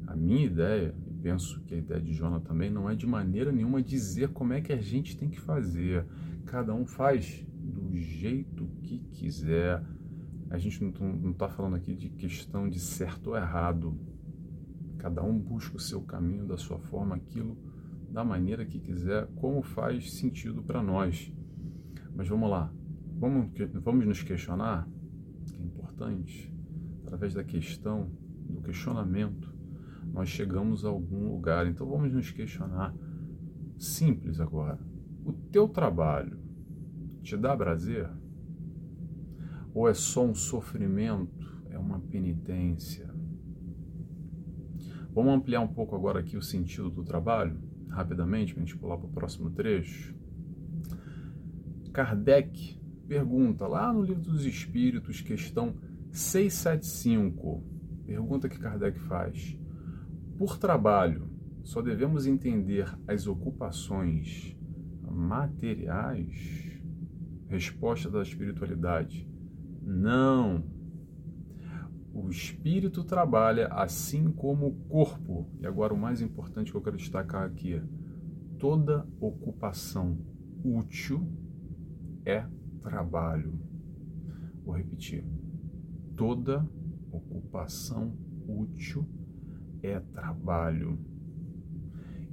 a 0.07 0.15
minha 0.15 0.45
ideia 0.45 0.95
penso 1.23 1.61
que 1.61 1.73
a 1.73 1.77
ideia 1.77 2.01
de 2.01 2.13
Jona 2.13 2.41
também 2.41 2.69
não 2.69 2.89
é 2.89 2.95
de 2.95 3.07
maneira 3.07 3.49
nenhuma 3.49 3.81
dizer 3.81 4.27
como 4.33 4.51
é 4.51 4.59
que 4.59 4.73
a 4.73 4.81
gente 4.81 5.17
tem 5.17 5.29
que 5.29 5.39
fazer. 5.39 6.05
Cada 6.45 6.75
um 6.75 6.85
faz 6.85 7.47
do 7.47 7.95
jeito 7.95 8.67
que 8.81 8.99
quiser. 8.99 9.81
A 10.49 10.57
gente 10.57 10.83
não 10.83 11.31
está 11.31 11.47
falando 11.47 11.77
aqui 11.77 11.95
de 11.95 12.09
questão 12.09 12.67
de 12.67 12.77
certo 12.77 13.27
ou 13.27 13.37
errado. 13.37 13.97
Cada 14.97 15.23
um 15.23 15.39
busca 15.39 15.77
o 15.77 15.79
seu 15.79 16.01
caminho 16.01 16.45
da 16.45 16.57
sua 16.57 16.77
forma, 16.77 17.15
aquilo 17.15 17.57
da 18.11 18.23
maneira 18.23 18.65
que 18.65 18.77
quiser, 18.77 19.25
como 19.35 19.61
faz 19.61 20.13
sentido 20.13 20.61
para 20.61 20.83
nós. 20.83 21.31
Mas 22.13 22.27
vamos 22.27 22.49
lá, 22.49 22.71
vamos, 23.17 23.49
vamos 23.81 24.05
nos 24.05 24.21
questionar, 24.21 24.87
que 25.47 25.55
é 25.55 25.63
importante, 25.65 26.53
através 27.01 27.33
da 27.33 27.43
questão, 27.43 28.11
do 28.47 28.61
questionamento 28.61 29.52
nós 30.13 30.29
chegamos 30.29 30.85
a 30.85 30.89
algum 30.89 31.29
lugar. 31.29 31.67
Então 31.67 31.89
vamos 31.89 32.13
nos 32.13 32.29
questionar. 32.29 32.95
Simples 33.77 34.39
agora. 34.39 34.79
O 35.25 35.33
teu 35.33 35.67
trabalho 35.67 36.37
te 37.23 37.35
dá 37.35 37.57
prazer? 37.57 38.07
Ou 39.73 39.89
é 39.89 39.93
só 39.93 40.23
um 40.23 40.35
sofrimento? 40.35 41.43
É 41.71 41.79
uma 41.79 41.99
penitência? 41.99 43.11
Vamos 45.13 45.33
ampliar 45.33 45.61
um 45.61 45.67
pouco 45.67 45.95
agora 45.95 46.19
aqui 46.19 46.37
o 46.37 46.41
sentido 46.41 46.89
do 46.89 47.03
trabalho, 47.03 47.59
rapidamente, 47.89 48.53
para 48.53 48.63
a 48.63 48.65
gente 48.65 48.77
pular 48.77 48.97
para 48.97 49.07
o 49.07 49.11
próximo 49.11 49.49
trecho. 49.51 50.15
Kardec 51.91 52.79
pergunta 53.07 53.67
lá 53.67 53.93
no 53.93 54.01
Livro 54.01 54.23
dos 54.23 54.45
Espíritos, 54.45 55.21
questão 55.21 55.75
675. 56.11 57.63
Pergunta 58.05 58.49
que 58.49 58.59
Kardec 58.59 58.99
faz: 59.01 59.57
por 60.43 60.57
trabalho, 60.57 61.29
só 61.63 61.81
devemos 61.81 62.27
entender 62.27 62.93
as 63.07 63.27
ocupações 63.27 64.53
materiais? 65.09 66.81
Resposta 67.47 68.09
da 68.09 68.21
espiritualidade: 68.21 69.25
não. 69.81 70.65
O 72.13 72.29
espírito 72.29 73.05
trabalha 73.05 73.67
assim 73.69 74.33
como 74.33 74.67
o 74.67 74.75
corpo. 74.89 75.49
E 75.61 75.65
agora 75.65 75.93
o 75.93 75.97
mais 75.97 76.19
importante 76.19 76.71
que 76.71 76.77
eu 76.77 76.81
quero 76.81 76.97
destacar 76.97 77.43
aqui: 77.43 77.81
toda 78.59 79.07
ocupação 79.21 80.17
útil 80.61 81.25
é 82.25 82.45
trabalho. 82.81 83.57
Vou 84.65 84.75
repetir. 84.75 85.25
Toda 86.17 86.69
ocupação 87.13 88.13
útil 88.45 89.07
é 89.07 89.22
é 89.87 89.99
trabalho. 89.99 90.97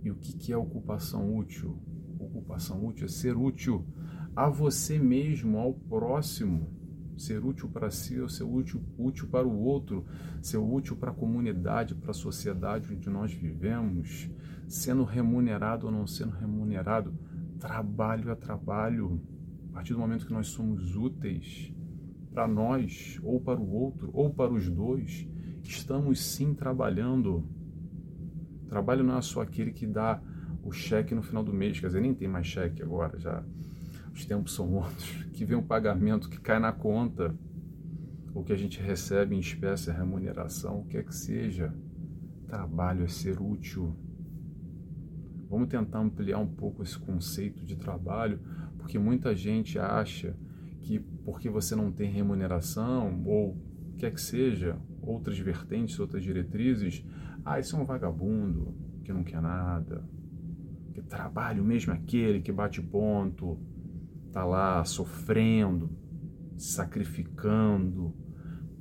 E 0.02 0.10
o 0.10 0.14
que 0.14 0.52
é 0.52 0.56
ocupação 0.56 1.36
útil? 1.36 1.78
Ocupação 2.18 2.84
útil 2.86 3.06
é 3.06 3.08
ser 3.08 3.36
útil 3.36 3.86
a 4.34 4.48
você 4.48 4.98
mesmo, 4.98 5.58
ao 5.58 5.74
próximo. 5.74 6.78
Ser 7.16 7.44
útil 7.44 7.68
para 7.68 7.90
si 7.90 8.18
ou 8.18 8.28
ser 8.28 8.44
útil, 8.44 8.82
útil 8.96 9.28
para 9.28 9.46
o 9.46 9.60
outro, 9.60 10.06
ser 10.40 10.56
útil 10.56 10.96
para 10.96 11.10
a 11.10 11.14
comunidade, 11.14 11.94
para 11.94 12.12
a 12.12 12.14
sociedade 12.14 12.94
onde 12.94 13.10
nós 13.10 13.30
vivemos, 13.30 14.30
sendo 14.66 15.04
remunerado 15.04 15.86
ou 15.86 15.92
não 15.92 16.06
sendo 16.06 16.30
remunerado. 16.30 17.12
Trabalho 17.58 18.30
é 18.30 18.34
trabalho. 18.34 19.20
A 19.68 19.74
partir 19.74 19.92
do 19.92 19.98
momento 19.98 20.26
que 20.26 20.32
nós 20.32 20.48
somos 20.48 20.96
úteis 20.96 21.74
para 22.32 22.48
nós, 22.48 23.20
ou 23.22 23.38
para 23.38 23.60
o 23.60 23.70
outro, 23.70 24.08
ou 24.14 24.32
para 24.32 24.52
os 24.52 24.70
dois, 24.70 25.28
estamos 25.70 26.20
sim 26.20 26.54
trabalhando. 26.54 27.44
Trabalho 28.68 29.04
não 29.04 29.18
é 29.18 29.22
só 29.22 29.42
aquele 29.42 29.72
que 29.72 29.86
dá 29.86 30.20
o 30.62 30.72
cheque 30.72 31.14
no 31.14 31.22
final 31.22 31.42
do 31.42 31.52
mês, 31.52 31.80
quer 31.80 31.86
dizer, 31.86 32.00
nem 32.00 32.14
tem 32.14 32.28
mais 32.28 32.46
cheque 32.46 32.82
agora, 32.82 33.18
já 33.18 33.42
os 34.12 34.24
tempos 34.24 34.54
são 34.54 34.72
outros, 34.74 35.24
que 35.32 35.44
vem 35.44 35.56
um 35.56 35.62
pagamento 35.62 36.28
que 36.28 36.40
cai 36.40 36.58
na 36.58 36.72
conta, 36.72 37.34
ou 38.34 38.44
que 38.44 38.52
a 38.52 38.56
gente 38.56 38.80
recebe 38.80 39.34
em 39.34 39.40
espécie, 39.40 39.90
remuneração, 39.90 40.80
o 40.80 40.84
que 40.84 40.96
é 40.96 41.02
que 41.02 41.14
seja. 41.14 41.74
Trabalho 42.46 43.04
é 43.04 43.08
ser 43.08 43.40
útil. 43.40 43.96
Vamos 45.48 45.68
tentar 45.68 45.98
ampliar 45.98 46.38
um 46.38 46.46
pouco 46.46 46.82
esse 46.82 46.98
conceito 46.98 47.64
de 47.64 47.76
trabalho, 47.76 48.40
porque 48.78 48.98
muita 48.98 49.34
gente 49.34 49.78
acha 49.78 50.36
que 50.80 51.00
porque 51.24 51.48
você 51.48 51.74
não 51.74 51.90
tem 51.90 52.10
remuneração, 52.10 53.22
ou 53.24 53.56
quer 53.98 54.12
que 54.12 54.20
seja, 54.20 54.78
outras 55.02 55.38
vertentes, 55.38 55.98
outras 55.98 56.22
diretrizes, 56.22 57.04
ah, 57.44 57.58
isso 57.58 57.76
é 57.76 57.78
um 57.78 57.84
vagabundo 57.84 58.74
que 59.04 59.12
não 59.12 59.24
quer 59.24 59.40
nada, 59.40 60.04
que 60.92 61.02
trabalha 61.02 61.62
o 61.62 61.64
mesmo 61.64 61.92
aquele 61.92 62.40
que 62.40 62.52
bate 62.52 62.82
ponto, 62.82 63.58
tá 64.32 64.44
lá 64.44 64.84
sofrendo, 64.84 65.90
sacrificando, 66.56 68.14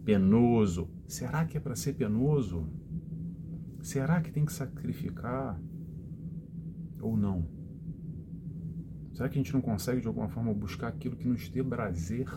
penoso. 0.04 0.90
Será 1.08 1.46
que 1.46 1.58
é 1.58 1.60
para 1.60 1.76
ser 1.76 1.94
penoso? 1.94 2.68
Será 3.82 4.22
que 4.22 4.32
tem 4.32 4.46
que 4.46 4.54
sacrificar 4.54 5.60
ou 7.02 7.16
não? 7.16 7.48
Será 9.14 9.30
que 9.30 9.40
a 9.40 9.42
gente 9.42 9.54
não 9.54 9.62
consegue 9.62 10.02
de 10.02 10.08
alguma 10.08 10.30
forma 10.30 10.54
buscar 10.54 10.88
aquilo 10.88 11.16
que 11.16 11.28
nos 11.28 11.50
dê 11.50 11.64
prazer? 11.64 12.28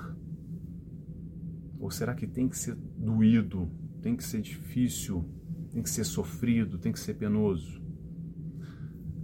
Ou 1.82 1.90
será 1.90 2.14
que 2.14 2.28
tem 2.28 2.48
que 2.48 2.56
ser 2.56 2.76
doído, 2.76 3.68
tem 4.00 4.14
que 4.14 4.22
ser 4.22 4.40
difícil, 4.40 5.28
tem 5.72 5.82
que 5.82 5.90
ser 5.90 6.04
sofrido, 6.04 6.78
tem 6.78 6.92
que 6.92 7.00
ser 7.00 7.14
penoso? 7.14 7.82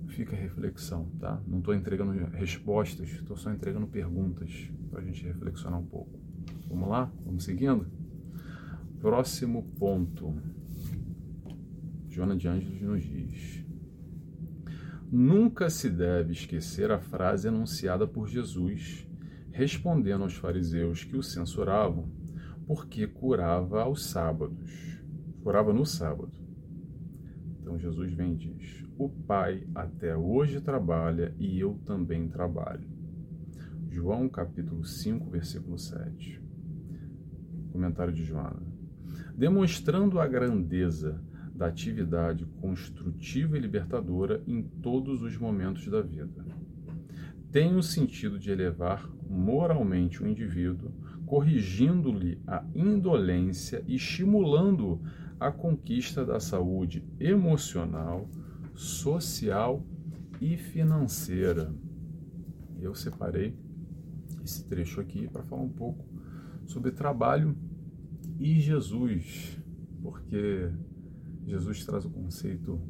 Fica 0.08 0.34
a 0.34 0.38
reflexão, 0.38 1.08
tá? 1.20 1.40
Não 1.46 1.60
estou 1.60 1.72
entregando 1.72 2.10
respostas, 2.32 3.10
estou 3.10 3.36
só 3.36 3.52
entregando 3.52 3.86
perguntas 3.86 4.68
para 4.90 5.00
a 5.00 5.04
gente 5.04 5.24
reflexionar 5.24 5.78
um 5.78 5.86
pouco. 5.86 6.18
Vamos 6.68 6.88
lá? 6.88 7.12
Vamos 7.24 7.44
seguindo? 7.44 7.86
Próximo 8.98 9.62
ponto. 9.78 10.34
Joana 12.08 12.36
de 12.36 12.48
Ângeles 12.48 12.82
nos 12.82 13.04
diz: 13.04 13.64
Nunca 15.12 15.70
se 15.70 15.88
deve 15.88 16.32
esquecer 16.32 16.90
a 16.90 16.98
frase 16.98 17.46
anunciada 17.46 18.04
por 18.04 18.26
Jesus, 18.26 19.06
respondendo 19.52 20.24
aos 20.24 20.34
fariseus 20.34 21.04
que 21.04 21.16
o 21.16 21.22
censuravam, 21.22 22.17
porque 22.68 23.06
curava 23.06 23.80
aos 23.80 24.04
sábados. 24.04 25.00
Curava 25.42 25.72
no 25.72 25.87
sábado. 25.87 26.38
Então 27.58 27.78
Jesus 27.78 28.12
vem 28.12 28.34
e 28.34 28.37
diz: 28.37 28.84
O 28.98 29.08
Pai 29.08 29.66
até 29.75 30.14
hoje 30.14 30.60
trabalha 30.60 31.34
e 31.38 31.58
eu 31.58 31.80
também 31.87 32.28
trabalho. 32.28 32.87
João 33.88 34.28
capítulo 34.28 34.84
5, 34.84 35.30
versículo 35.30 35.78
7. 35.78 36.42
Comentário 37.72 38.12
de 38.12 38.22
Joana. 38.22 38.62
Demonstrando 39.34 40.20
a 40.20 40.26
grandeza 40.26 41.25
da 41.54 41.66
atividade 41.66 42.44
construtiva 42.60 43.56
e 43.56 43.60
libertadora 43.60 44.42
em 44.46 44.62
todos 44.62 45.22
os 45.22 45.37
momentos 45.38 45.87
da 45.88 46.02
vida. 46.02 46.44
Tem 47.50 47.75
o 47.75 47.82
sentido 47.82 48.38
de 48.38 48.50
elevar 48.50 49.10
moralmente 49.26 50.22
o 50.22 50.26
indivíduo, 50.26 50.92
corrigindo-lhe 51.28 52.40
a 52.47 52.64
indolência 52.75 53.85
e 53.87 53.97
estimulando 53.97 54.99
a 55.38 55.52
conquista 55.52 56.25
da 56.25 56.40
saúde 56.40 57.04
emocional, 57.20 58.26
social 58.75 59.85
e 60.40 60.56
financeira. 60.56 61.70
Eu 62.80 62.94
separei 62.94 63.54
esse 64.42 64.64
trecho 64.64 65.02
aqui 65.02 65.28
para 65.28 65.42
falar 65.42 65.62
um 65.62 65.68
pouco 65.68 66.02
sobre 66.66 66.92
trabalho 66.92 67.54
e 68.40 68.58
Jesus, 68.58 69.61
porque 70.02 70.70
Jesus 71.47 71.85
traz 71.85 72.06
o 72.06 72.11
conceito 72.11 72.80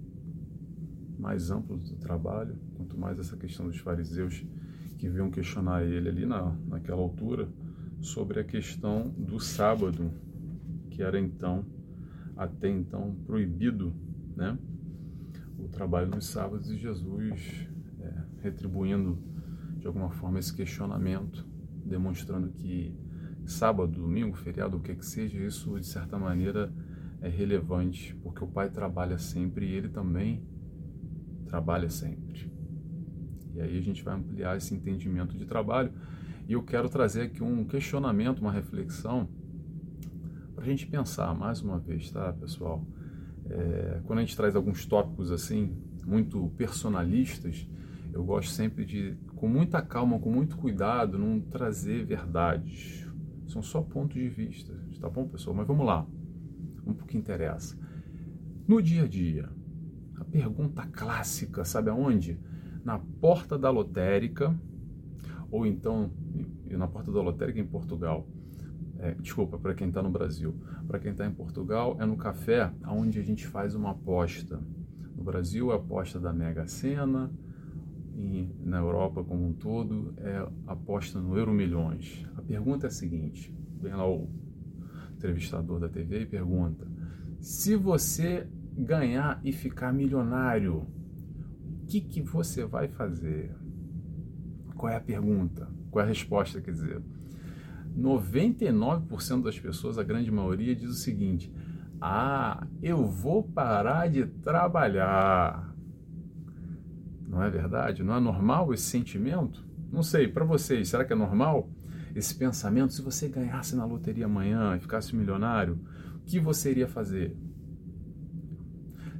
mais 1.19 1.51
amplo 1.51 1.77
do 1.77 1.97
trabalho, 1.97 2.57
quanto 2.77 2.97
mais 2.97 3.19
essa 3.19 3.37
questão 3.37 3.67
dos 3.67 3.79
fariseus 3.79 4.47
que 4.97 5.09
vinham 5.09 5.29
questionar 5.29 5.83
ele 5.83 6.09
ali 6.09 6.25
na, 6.25 6.57
naquela 6.69 7.01
altura 7.01 7.49
sobre 8.01 8.41
a 8.41 8.45
questão 8.45 9.09
do 9.11 9.41
sábado, 9.41 10.11
que 10.91 11.03
era 11.03 11.19
então, 11.19 11.65
até 12.37 12.69
então, 12.69 13.15
proibido, 13.27 13.95
né? 14.37 14.59
O 15.59 15.69
trabalho 15.69 16.09
nos 16.09 16.27
sábados 16.27 16.71
e 16.71 16.77
Jesus 16.77 17.69
é, 18.01 18.25
retribuindo 18.43 19.19
de 19.79 19.87
alguma 19.87 20.11
forma 20.11 20.39
esse 20.39 20.55
questionamento, 20.55 21.47
demonstrando 21.85 22.51
que 22.51 22.95
sábado, 23.45 23.93
domingo, 23.93 24.37
feriado, 24.37 24.77
o 24.77 24.81
que 24.81 24.95
que 24.95 25.05
seja, 25.05 25.39
isso 25.39 25.79
de 25.79 25.87
certa 25.87 26.19
maneira 26.19 26.73
é 27.21 27.29
relevante, 27.29 28.15
porque 28.23 28.45
o 28.45 28.47
pai 28.47 28.71
trabalha 28.71 29.19
sempre 29.19 29.67
e 29.67 29.73
ele 29.73 29.89
também 29.89 30.43
trabalha 31.47 31.89
sempre. 31.89 32.53
E 33.55 33.61
aí 33.61 33.77
a 33.77 33.81
gente 33.81 34.05
vai 34.05 34.15
ampliar 34.15 34.57
esse 34.57 34.75
entendimento 34.75 35.37
de 35.37 35.45
trabalho. 35.45 35.93
E 36.49 36.55
eu 36.55 36.63
quero 36.63 36.89
trazer 36.89 37.25
aqui 37.25 37.45
um 37.45 37.63
questionamento, 37.63 38.39
uma 38.39 38.51
reflexão, 38.51 39.29
para 40.55 40.65
a 40.65 40.67
gente 40.67 40.87
pensar 40.87 41.35
mais 41.35 41.61
uma 41.61 41.79
vez, 41.79 42.11
tá, 42.11 42.33
pessoal? 42.33 42.83
É, 43.51 44.01
quando 44.07 44.21
a 44.21 44.23
gente 44.23 44.35
traz 44.35 44.57
alguns 44.57 44.87
tópicos 44.87 45.31
assim, 45.31 45.77
muito 46.07 46.51
personalistas, 46.57 47.69
eu 48.15 48.25
gosto 48.25 48.51
sempre 48.51 48.87
de, 48.87 49.15
com 49.37 49.47
muita 49.47 49.83
calma, 49.83 50.19
com 50.19 50.31
muito 50.31 50.57
cuidado, 50.57 51.19
não 51.19 51.39
trazer 51.39 52.07
verdades. 52.07 53.07
São 53.47 53.63
só 53.63 53.83
pontos 53.83 54.15
de 54.15 54.31
vista, 54.31 54.73
tá 54.99 55.11
bom, 55.11 55.29
pessoal? 55.29 55.55
Mas 55.55 55.67
vamos 55.67 55.85
lá 55.85 56.07
um 56.87 56.95
pouco 56.95 57.09
que 57.09 57.19
interessa. 57.19 57.79
No 58.67 58.81
dia 58.81 59.03
a 59.03 59.07
dia, 59.07 59.51
a 60.17 60.25
pergunta 60.25 60.87
clássica, 60.87 61.63
sabe 61.63 61.91
aonde? 61.91 62.41
Na 62.83 62.99
porta 62.99 63.59
da 63.59 63.69
lotérica, 63.69 64.59
ou 65.51 65.67
então 65.67 66.11
na 66.77 66.87
porta 66.87 67.11
da 67.11 67.21
lotérica 67.21 67.59
em 67.61 67.67
Portugal. 67.67 68.27
É, 68.99 69.15
desculpa, 69.15 69.59
para 69.59 69.75
quem 69.75 69.89
está 69.89 70.03
no 70.03 70.11
Brasil. 70.11 70.55
Para 70.87 70.99
quem 70.99 71.13
está 71.13 71.27
em 71.27 71.33
Portugal, 71.33 71.97
é 72.01 72.07
no 72.07 72.17
café 72.17 72.73
onde 72.87 73.19
a 73.19 73.23
gente 73.23 73.47
faz 73.47 73.75
uma 73.75 73.91
aposta. 73.91 74.61
No 75.17 75.23
Brasil, 75.23 75.71
é 75.71 75.75
a 75.75 75.77
aposta 75.77 76.19
da 76.19 76.33
Mega 76.33 76.67
Sena, 76.67 77.31
e 78.19 78.53
na 78.65 78.79
Europa 78.79 79.23
como 79.23 79.47
um 79.47 79.53
todo, 79.53 80.13
é 80.17 80.49
aposta 80.67 81.21
no 81.21 81.37
Euro 81.39 81.53
Milhões. 81.53 82.27
A 82.37 82.43
pergunta 82.43 82.87
é 82.87 82.89
a 82.89 82.91
seguinte: 82.91 83.55
vem 83.81 83.95
lá 83.95 84.09
o 84.09 84.29
entrevistador 85.13 85.79
da 85.79 85.89
TV 85.89 86.23
e 86.23 86.27
pergunta: 86.27 86.85
se 87.41 87.77
você 87.77 88.49
ganhar 88.77 89.41
e 89.45 89.53
ficar 89.53 89.93
milionário, 89.93 90.87
o 91.83 91.87
que, 91.87 92.01
que 92.01 92.21
você 92.21 92.65
vai 92.65 92.89
fazer? 92.89 93.55
Qual 94.75 94.93
é 94.93 94.97
a 94.97 95.01
pergunta? 95.01 95.69
Qual 95.91 96.03
é 96.03 96.07
a 96.07 96.09
resposta? 96.09 96.61
Quer 96.61 96.73
dizer, 96.73 97.03
99% 97.97 99.43
das 99.43 99.59
pessoas, 99.59 99.99
a 99.99 100.03
grande 100.03 100.31
maioria, 100.31 100.75
diz 100.75 100.91
o 100.91 100.95
seguinte: 100.95 101.53
Ah, 102.01 102.67
eu 102.83 103.07
vou 103.07 103.43
parar 103.43 104.09
de 104.09 104.27
trabalhar. 104.27 105.75
Não 107.27 107.43
é 107.43 107.51
verdade? 107.51 108.03
Não 108.03 108.15
é 108.15 108.21
normal 108.21 108.73
esse 108.73 108.85
sentimento? 108.85 109.67
Não 109.91 110.03
sei, 110.03 110.29
para 110.29 110.45
vocês, 110.45 110.89
será 110.89 111.05
que 111.05 111.13
é 111.13 111.17
normal? 111.17 111.71
esse 112.19 112.35
pensamento, 112.35 112.93
se 112.93 113.03
você 113.03 113.29
ganhasse 113.29 113.77
na 113.77 113.85
loteria 113.85 114.27
amanhã 114.27 114.77
e 114.77 114.81
ficasse 114.81 115.15
milionário, 115.15 115.79
o 116.17 116.21
que 116.25 116.41
você 116.41 116.71
iria 116.71 116.89
fazer? 116.89 117.37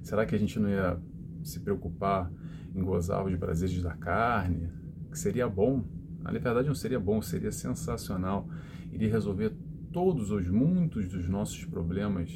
Será 0.03 0.27
que 0.27 0.35
a 0.35 0.39
gente 0.39 0.59
não 0.59 0.69
ia 0.69 0.99
se 1.43 1.61
preocupar 1.61 2.31
em 2.75 2.83
gozar 2.83 3.25
os 3.25 3.37
prazeres 3.37 3.83
da 3.83 3.95
carne? 3.95 4.71
Que 5.11 5.19
seria 5.19 5.49
bom. 5.49 5.85
Na 6.33 6.39
verdade, 6.39 6.69
não 6.69 6.75
seria 6.75 7.01
bom, 7.01 7.21
seria 7.23 7.53
sensacional. 7.53 8.49
Iria 8.93 9.11
resolver 9.11 9.53
todos 9.93 10.31
os 10.31 10.49
muitos 10.49 11.09
dos 11.09 11.29
nossos 11.29 11.65
problemas 11.65 12.31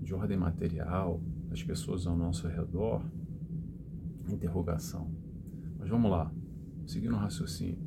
de 0.00 0.14
ordem 0.14 0.36
material, 0.36 1.20
das 1.48 1.62
pessoas 1.62 2.06
ao 2.06 2.16
nosso 2.16 2.48
redor. 2.48 3.02
Interrogação. 4.28 5.10
Mas 5.78 5.88
vamos 5.88 6.10
lá, 6.10 6.30
seguindo 6.86 7.14
o 7.14 7.18
raciocínio. 7.18 7.78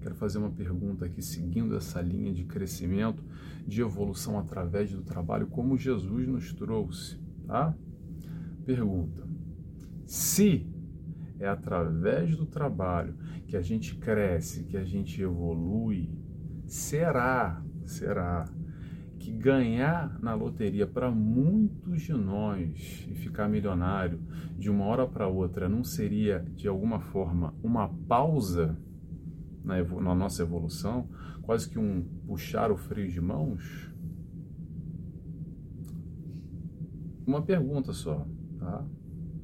Quero 0.00 0.14
fazer 0.14 0.38
uma 0.38 0.50
pergunta 0.50 1.04
aqui, 1.04 1.22
seguindo 1.22 1.76
essa 1.76 2.00
linha 2.00 2.32
de 2.32 2.44
crescimento, 2.44 3.22
de 3.66 3.82
evolução 3.82 4.38
através 4.38 4.90
do 4.90 5.02
trabalho, 5.02 5.46
como 5.46 5.76
Jesus 5.76 6.26
nos 6.26 6.52
trouxe, 6.52 7.18
tá? 7.46 7.74
Pergunta: 8.64 9.26
se 10.06 10.66
é 11.38 11.48
através 11.48 12.36
do 12.36 12.46
trabalho 12.46 13.14
que 13.50 13.56
a 13.56 13.62
gente 13.62 13.96
cresce, 13.96 14.64
que 14.64 14.76
a 14.76 14.84
gente 14.84 15.20
evolui, 15.20 16.10
será, 16.66 17.62
será 17.84 18.48
que 19.18 19.30
ganhar 19.32 20.18
na 20.22 20.34
loteria 20.34 20.86
para 20.86 21.10
muitos 21.10 22.00
de 22.02 22.14
nós 22.14 23.06
e 23.10 23.14
ficar 23.14 23.48
milionário 23.48 24.18
de 24.56 24.70
uma 24.70 24.86
hora 24.86 25.06
para 25.06 25.28
outra 25.28 25.68
não 25.68 25.84
seria 25.84 26.46
de 26.54 26.66
alguma 26.68 27.00
forma 27.00 27.54
uma 27.62 27.88
pausa? 27.88 28.78
na, 29.64 29.82
na 29.82 30.14
nossa 30.14 30.42
evolução, 30.42 31.08
quase 31.42 31.68
que 31.68 31.78
um 31.78 32.02
puxar 32.26 32.70
o 32.70 32.76
freio 32.76 33.10
de 33.10 33.20
mãos? 33.20 33.92
Uma 37.26 37.42
pergunta 37.42 37.92
só, 37.92 38.26
tá? 38.58 38.84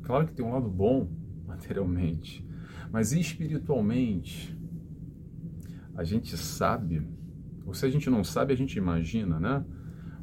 Claro 0.02 0.26
que 0.26 0.34
tem 0.34 0.44
um 0.44 0.52
lado 0.52 0.68
bom 0.68 1.08
materialmente, 1.46 2.45
mas 2.96 3.12
espiritualmente 3.12 4.58
a 5.94 6.02
gente 6.02 6.34
sabe, 6.34 7.06
ou 7.66 7.74
se 7.74 7.84
a 7.84 7.90
gente 7.90 8.08
não 8.08 8.24
sabe, 8.24 8.54
a 8.54 8.56
gente 8.56 8.78
imagina, 8.78 9.38
né? 9.38 9.62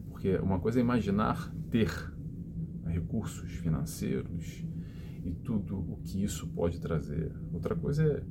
Porque 0.09 0.37
uma 0.37 0.59
coisa 0.59 0.79
é 0.79 0.81
imaginar 0.81 1.53
ter 1.69 1.91
recursos 2.87 3.51
financeiros 3.51 4.65
e 5.23 5.31
tudo 5.35 5.77
o 5.77 5.97
que 5.97 6.23
isso 6.23 6.47
pode 6.47 6.81
trazer. 6.81 7.31
Outra 7.53 7.75
coisa 7.75 8.03
é 8.03 8.23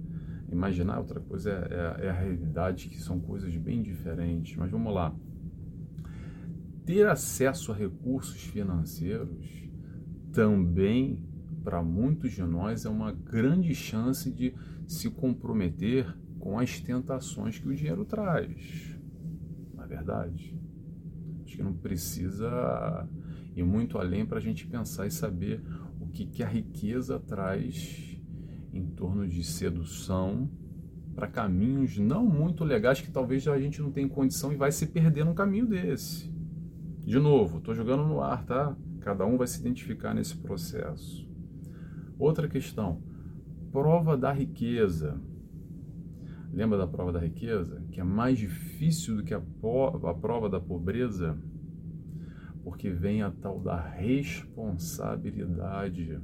Imaginar 0.51 0.99
outra 0.99 1.21
coisa 1.21 1.51
é, 1.51 2.03
é, 2.03 2.07
é 2.07 2.11
a 2.11 2.13
realidade, 2.13 2.89
que 2.89 3.01
são 3.01 3.21
coisas 3.21 3.57
bem 3.57 3.81
diferentes. 3.81 4.57
Mas 4.57 4.73
vamos 4.73 4.93
lá. 4.93 5.15
Ter 6.85 7.07
acesso 7.07 7.71
a 7.71 7.77
recursos 7.77 8.43
financeiros 8.43 9.71
também 10.33 11.32
para 11.63 11.83
muitos 11.83 12.33
de 12.33 12.43
nós 12.43 12.85
é 12.85 12.89
uma 12.89 13.13
grande 13.13 13.75
chance 13.75 14.31
de 14.31 14.55
se 14.87 15.11
comprometer 15.11 16.15
com 16.39 16.59
as 16.59 16.81
tentações 16.81 17.59
que 17.59 17.69
o 17.69 17.75
dinheiro 17.75 18.05
traz. 18.05 18.99
Na 19.75 19.85
é 19.85 19.87
verdade, 19.87 20.59
acho 21.45 21.57
que 21.57 21.63
não 21.63 21.73
precisa 21.73 23.09
ir 23.55 23.63
muito 23.63 23.99
além 23.99 24.27
para 24.27 24.39
a 24.39 24.41
gente 24.41 24.67
pensar 24.67 25.07
e 25.07 25.11
saber 25.11 25.63
o 26.01 26.07
que, 26.09 26.27
que 26.27 26.43
a 26.43 26.49
riqueza 26.49 27.19
traz 27.21 28.21
em 28.73 28.87
torno 28.87 29.27
de 29.29 29.45
sedução 29.45 30.51
para 31.15 31.27
caminhos 31.27 31.99
não 31.99 32.25
muito 32.25 32.65
legais 32.65 33.01
que 33.01 33.11
talvez 33.11 33.47
a 33.47 33.59
gente 33.59 33.81
não 33.81 33.93
tenha 33.93 34.09
condição 34.09 34.53
e 34.53 34.57
vai 34.57 34.73
se 34.73 34.87
perder 34.87 35.25
num 35.25 35.35
caminho 35.35 35.67
desse. 35.67 36.33
De 37.05 37.19
novo, 37.19 37.59
estou 37.59 37.75
jogando 37.75 38.05
no 38.05 38.21
ar, 38.21 38.45
tá? 38.45 38.77
Cada 39.01 39.27
um 39.27 39.37
vai 39.37 39.47
se 39.47 39.61
identificar 39.61 40.15
nesse 40.15 40.37
processo. 40.37 41.29
Outra 42.19 42.49
questão, 42.49 43.03
prova 43.71 44.17
da 44.17 44.33
riqueza. 44.33 45.21
Lembra 46.53 46.79
da 46.79 46.87
prova 46.87 47.13
da 47.13 47.19
riqueza? 47.19 47.83
Que 47.91 48.01
é 48.01 48.05
mais 48.05 48.39
difícil 48.39 49.17
do 49.17 49.25
que 49.25 49.35
a, 49.35 49.39
a 49.39 50.15
prova 50.15 50.49
da 50.49 50.61
pobreza? 50.61 51.37
Porque 52.63 52.89
vem 52.91 53.23
a 53.23 53.31
tal 53.31 53.59
da 53.59 53.81
responsabilidade 53.81 56.21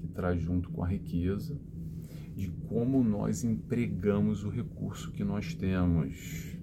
que 0.00 0.08
traz 0.08 0.42
junto 0.42 0.68
com 0.70 0.82
a 0.82 0.88
riqueza 0.88 1.56
de 2.34 2.50
como 2.68 3.04
nós 3.04 3.44
empregamos 3.44 4.44
o 4.44 4.50
recurso 4.50 5.12
que 5.12 5.22
nós 5.22 5.54
temos. 5.54 6.58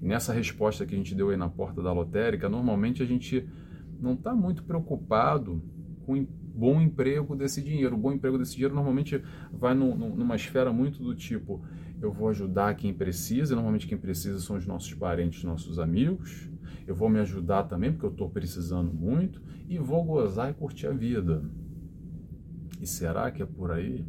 E 0.00 0.06
nessa 0.06 0.32
resposta 0.32 0.86
que 0.86 0.94
a 0.94 0.98
gente 0.98 1.14
deu 1.14 1.28
aí 1.30 1.36
na 1.36 1.48
porta 1.48 1.82
da 1.82 1.92
lotérica, 1.92 2.48
normalmente 2.48 3.02
a 3.02 3.06
gente 3.06 3.46
não 4.00 4.14
está 4.14 4.34
muito 4.34 4.64
preocupado 4.64 5.62
com 6.04 6.14
o 6.14 6.26
bom 6.54 6.80
emprego 6.80 7.34
desse 7.34 7.60
dinheiro. 7.60 7.96
O 7.96 7.98
bom 7.98 8.12
emprego 8.12 8.38
desse 8.38 8.52
dinheiro 8.52 8.74
normalmente 8.74 9.20
vai 9.52 9.74
no, 9.74 9.94
no, 9.96 10.14
numa 10.14 10.36
esfera 10.36 10.72
muito 10.72 11.02
do 11.02 11.14
tipo: 11.14 11.62
eu 12.00 12.12
vou 12.12 12.28
ajudar 12.28 12.76
quem 12.76 12.94
precisa, 12.94 13.54
normalmente 13.54 13.86
quem 13.86 13.98
precisa 13.98 14.38
são 14.38 14.56
os 14.56 14.66
nossos 14.66 14.94
parentes, 14.94 15.42
nossos 15.42 15.78
amigos. 15.78 16.48
Eu 16.86 16.94
vou 16.94 17.08
me 17.08 17.18
ajudar 17.18 17.64
também, 17.64 17.90
porque 17.90 18.06
eu 18.06 18.10
estou 18.10 18.28
precisando 18.28 18.92
muito, 18.92 19.42
e 19.68 19.78
vou 19.78 20.04
gozar 20.04 20.50
e 20.50 20.54
curtir 20.54 20.86
a 20.86 20.92
vida. 20.92 21.42
E 22.80 22.86
será 22.86 23.30
que 23.30 23.42
é 23.42 23.46
por 23.46 23.70
aí? 23.70 24.06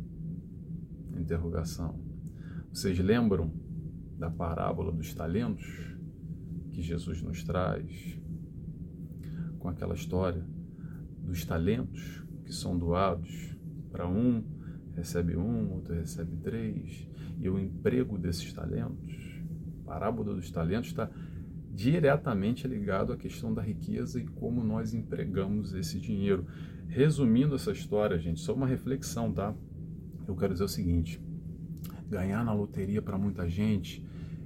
Interrogação. 1.17 1.97
Vocês 2.71 2.99
lembram 2.99 3.53
da 4.17 4.29
parábola 4.29 4.91
dos 4.91 5.13
talentos 5.13 5.65
que 6.73 6.81
Jesus 6.81 7.21
nos 7.21 7.43
traz? 7.43 8.19
Com 9.59 9.69
aquela 9.69 9.95
história 9.95 10.45
dos 11.23 11.45
talentos 11.45 12.24
que 12.45 12.53
são 12.53 12.77
doados 12.77 13.55
para 13.91 14.07
um 14.07 14.43
recebe 14.95 15.35
um, 15.35 15.73
outro 15.73 15.93
recebe 15.93 16.37
três, 16.37 17.07
e 17.37 17.49
o 17.49 17.59
emprego 17.59 18.17
desses 18.17 18.51
talentos, 18.53 19.13
a 19.81 19.85
parábola 19.85 20.33
dos 20.33 20.49
talentos 20.49 20.89
está 20.89 21.09
diretamente 21.73 22.65
ligado 22.65 23.11
à 23.11 23.17
questão 23.17 23.53
da 23.53 23.61
riqueza 23.61 24.19
e 24.19 24.25
como 24.25 24.63
nós 24.63 24.93
empregamos 24.93 25.73
esse 25.73 25.99
dinheiro. 25.99 26.47
Resumindo 26.87 27.55
essa 27.55 27.71
história, 27.71 28.17
gente, 28.17 28.39
só 28.39 28.53
uma 28.53 28.65
reflexão, 28.65 29.33
tá? 29.33 29.53
eu 30.25 30.35
quero 30.35 30.53
dizer 30.53 30.63
o 30.63 30.69
seguinte: 30.69 31.21
ganhar 32.09 32.45
na 32.45 32.53
loteria 32.53 33.01
para 33.01 33.17
muita 33.17 33.49
gente 33.49 34.05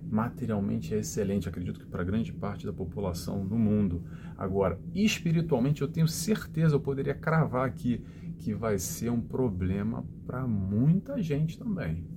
materialmente 0.09 0.93
é 0.93 0.99
excelente, 0.99 1.47
acredito 1.47 1.79
que 1.79 1.85
para 1.85 2.03
grande 2.03 2.33
parte 2.33 2.65
da 2.65 2.73
população 2.73 3.43
no 3.43 3.57
mundo. 3.57 4.03
Agora, 4.39 4.79
espiritualmente, 4.95 5.81
eu 5.81 5.87
tenho 5.89 6.07
certeza, 6.07 6.73
eu 6.73 6.79
poderia 6.79 7.13
cravar 7.13 7.67
aqui, 7.67 8.01
que 8.37 8.53
vai 8.53 8.79
ser 8.79 9.11
um 9.11 9.19
problema 9.19 10.05
para 10.25 10.47
muita 10.47 11.21
gente 11.21 11.59
também. 11.59 12.07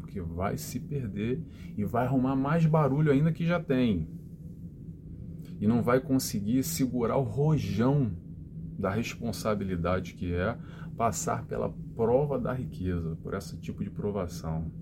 Porque 0.00 0.20
vai 0.20 0.58
se 0.58 0.80
perder 0.80 1.40
e 1.76 1.84
vai 1.84 2.06
arrumar 2.06 2.34
mais 2.34 2.66
barulho 2.66 3.12
ainda 3.12 3.30
que 3.30 3.46
já 3.46 3.60
tem. 3.60 4.08
E 5.60 5.68
não 5.68 5.80
vai 5.80 6.00
conseguir 6.00 6.64
segurar 6.64 7.18
o 7.18 7.22
rojão 7.22 8.10
da 8.76 8.90
responsabilidade 8.90 10.14
que 10.14 10.34
é 10.34 10.58
passar 10.96 11.44
pela 11.44 11.72
prova 11.94 12.36
da 12.36 12.52
riqueza, 12.52 13.16
por 13.22 13.32
esse 13.32 13.56
tipo 13.60 13.84
de 13.84 13.90
provação. 13.90 14.72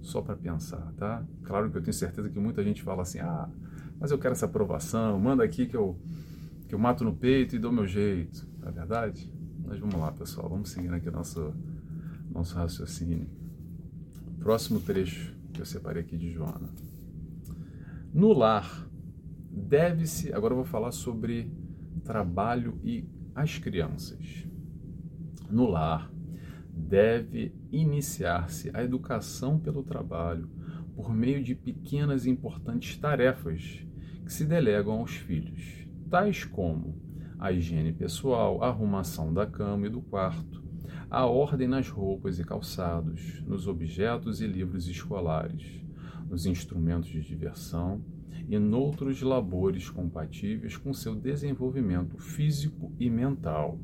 Só 0.00 0.22
para 0.22 0.36
pensar, 0.36 0.90
tá? 0.96 1.22
Claro 1.42 1.70
que 1.70 1.76
eu 1.76 1.82
tenho 1.82 1.92
certeza 1.92 2.30
que 2.30 2.40
muita 2.40 2.64
gente 2.64 2.82
fala 2.82 3.02
assim: 3.02 3.18
ah, 3.18 3.50
mas 4.00 4.10
eu 4.10 4.18
quero 4.18 4.32
essa 4.32 4.46
aprovação, 4.46 5.20
manda 5.20 5.44
aqui 5.44 5.66
que 5.66 5.76
eu, 5.76 5.96
que 6.66 6.74
eu 6.74 6.78
mato 6.78 7.04
no 7.04 7.14
peito 7.14 7.54
e 7.54 7.58
dou 7.58 7.70
meu 7.70 7.86
jeito. 7.86 8.48
Não 8.58 8.68
é 8.68 8.72
verdade? 8.72 9.30
Mas 9.64 9.78
vamos 9.78 9.94
lá, 9.94 10.10
pessoal, 10.10 10.48
vamos 10.48 10.70
seguindo 10.70 10.94
aqui 10.94 11.10
nosso, 11.10 11.54
nosso 12.30 12.56
raciocínio. 12.56 13.28
Próximo 14.38 14.80
trecho 14.80 15.36
que 15.52 15.60
eu 15.60 15.66
separei 15.66 16.02
aqui 16.02 16.16
de 16.16 16.30
Joana. 16.30 16.70
No 18.12 18.32
lar, 18.32 18.88
deve-se. 19.50 20.32
Agora 20.32 20.52
eu 20.52 20.56
vou 20.56 20.64
falar 20.64 20.92
sobre 20.92 21.52
trabalho 22.02 22.80
e 22.82 23.06
as 23.34 23.58
crianças 23.58 24.48
no 25.50 25.66
lar, 25.66 26.10
deve 26.72 27.54
iniciar-se 27.70 28.70
a 28.72 28.82
educação 28.82 29.58
pelo 29.58 29.82
trabalho 29.82 30.48
por 30.94 31.12
meio 31.12 31.42
de 31.42 31.54
pequenas 31.54 32.24
e 32.24 32.30
importantes 32.30 32.96
tarefas 32.96 33.84
se 34.30 34.44
delegam 34.44 35.00
aos 35.00 35.16
filhos, 35.16 35.88
tais 36.08 36.44
como 36.44 36.94
a 37.36 37.50
higiene 37.50 37.92
pessoal, 37.92 38.62
a 38.62 38.68
arrumação 38.68 39.34
da 39.34 39.44
cama 39.44 39.88
e 39.88 39.90
do 39.90 40.00
quarto, 40.00 40.62
a 41.10 41.26
ordem 41.26 41.66
nas 41.66 41.88
roupas 41.88 42.38
e 42.38 42.44
calçados, 42.44 43.42
nos 43.44 43.66
objetos 43.66 44.40
e 44.40 44.46
livros 44.46 44.86
escolares, 44.86 45.84
nos 46.28 46.46
instrumentos 46.46 47.08
de 47.08 47.20
diversão 47.22 48.04
e 48.48 48.56
noutros 48.56 49.20
labores 49.20 49.90
compatíveis 49.90 50.76
com 50.76 50.94
seu 50.94 51.16
desenvolvimento 51.16 52.16
físico 52.16 52.94
e 53.00 53.10
mental. 53.10 53.80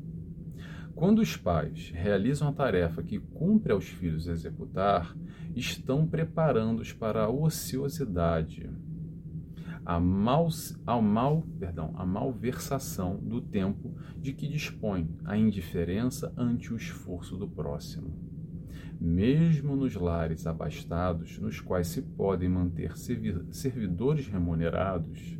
Quando 0.95 1.19
os 1.19 1.35
pais 1.35 1.91
realizam 1.93 2.47
a 2.47 2.53
tarefa 2.53 3.03
que 3.03 3.19
cumpre 3.19 3.73
aos 3.73 3.85
filhos 3.85 4.27
executar, 4.27 5.13
estão 5.53 6.07
preparando-os 6.07 6.93
para 6.93 7.23
a 7.23 7.29
ociosidade, 7.29 8.69
a, 9.87 10.01
mal, 10.01 10.49
a, 10.85 11.01
mal, 11.01 11.47
perdão, 11.57 11.93
a 11.95 12.05
malversação 12.05 13.15
do 13.15 13.39
tempo 13.39 13.95
de 14.17 14.33
que 14.33 14.45
dispõe, 14.45 15.09
a 15.23 15.37
indiferença 15.37 16.33
ante 16.35 16.73
o 16.73 16.75
esforço 16.75 17.37
do 17.37 17.47
próximo. 17.47 18.13
Mesmo 18.99 19.77
nos 19.77 19.95
lares 19.95 20.45
abastados, 20.45 21.39
nos 21.39 21.61
quais 21.61 21.87
se 21.87 22.01
podem 22.01 22.49
manter 22.49 22.97
servidores 22.97 24.27
remunerados, 24.27 25.39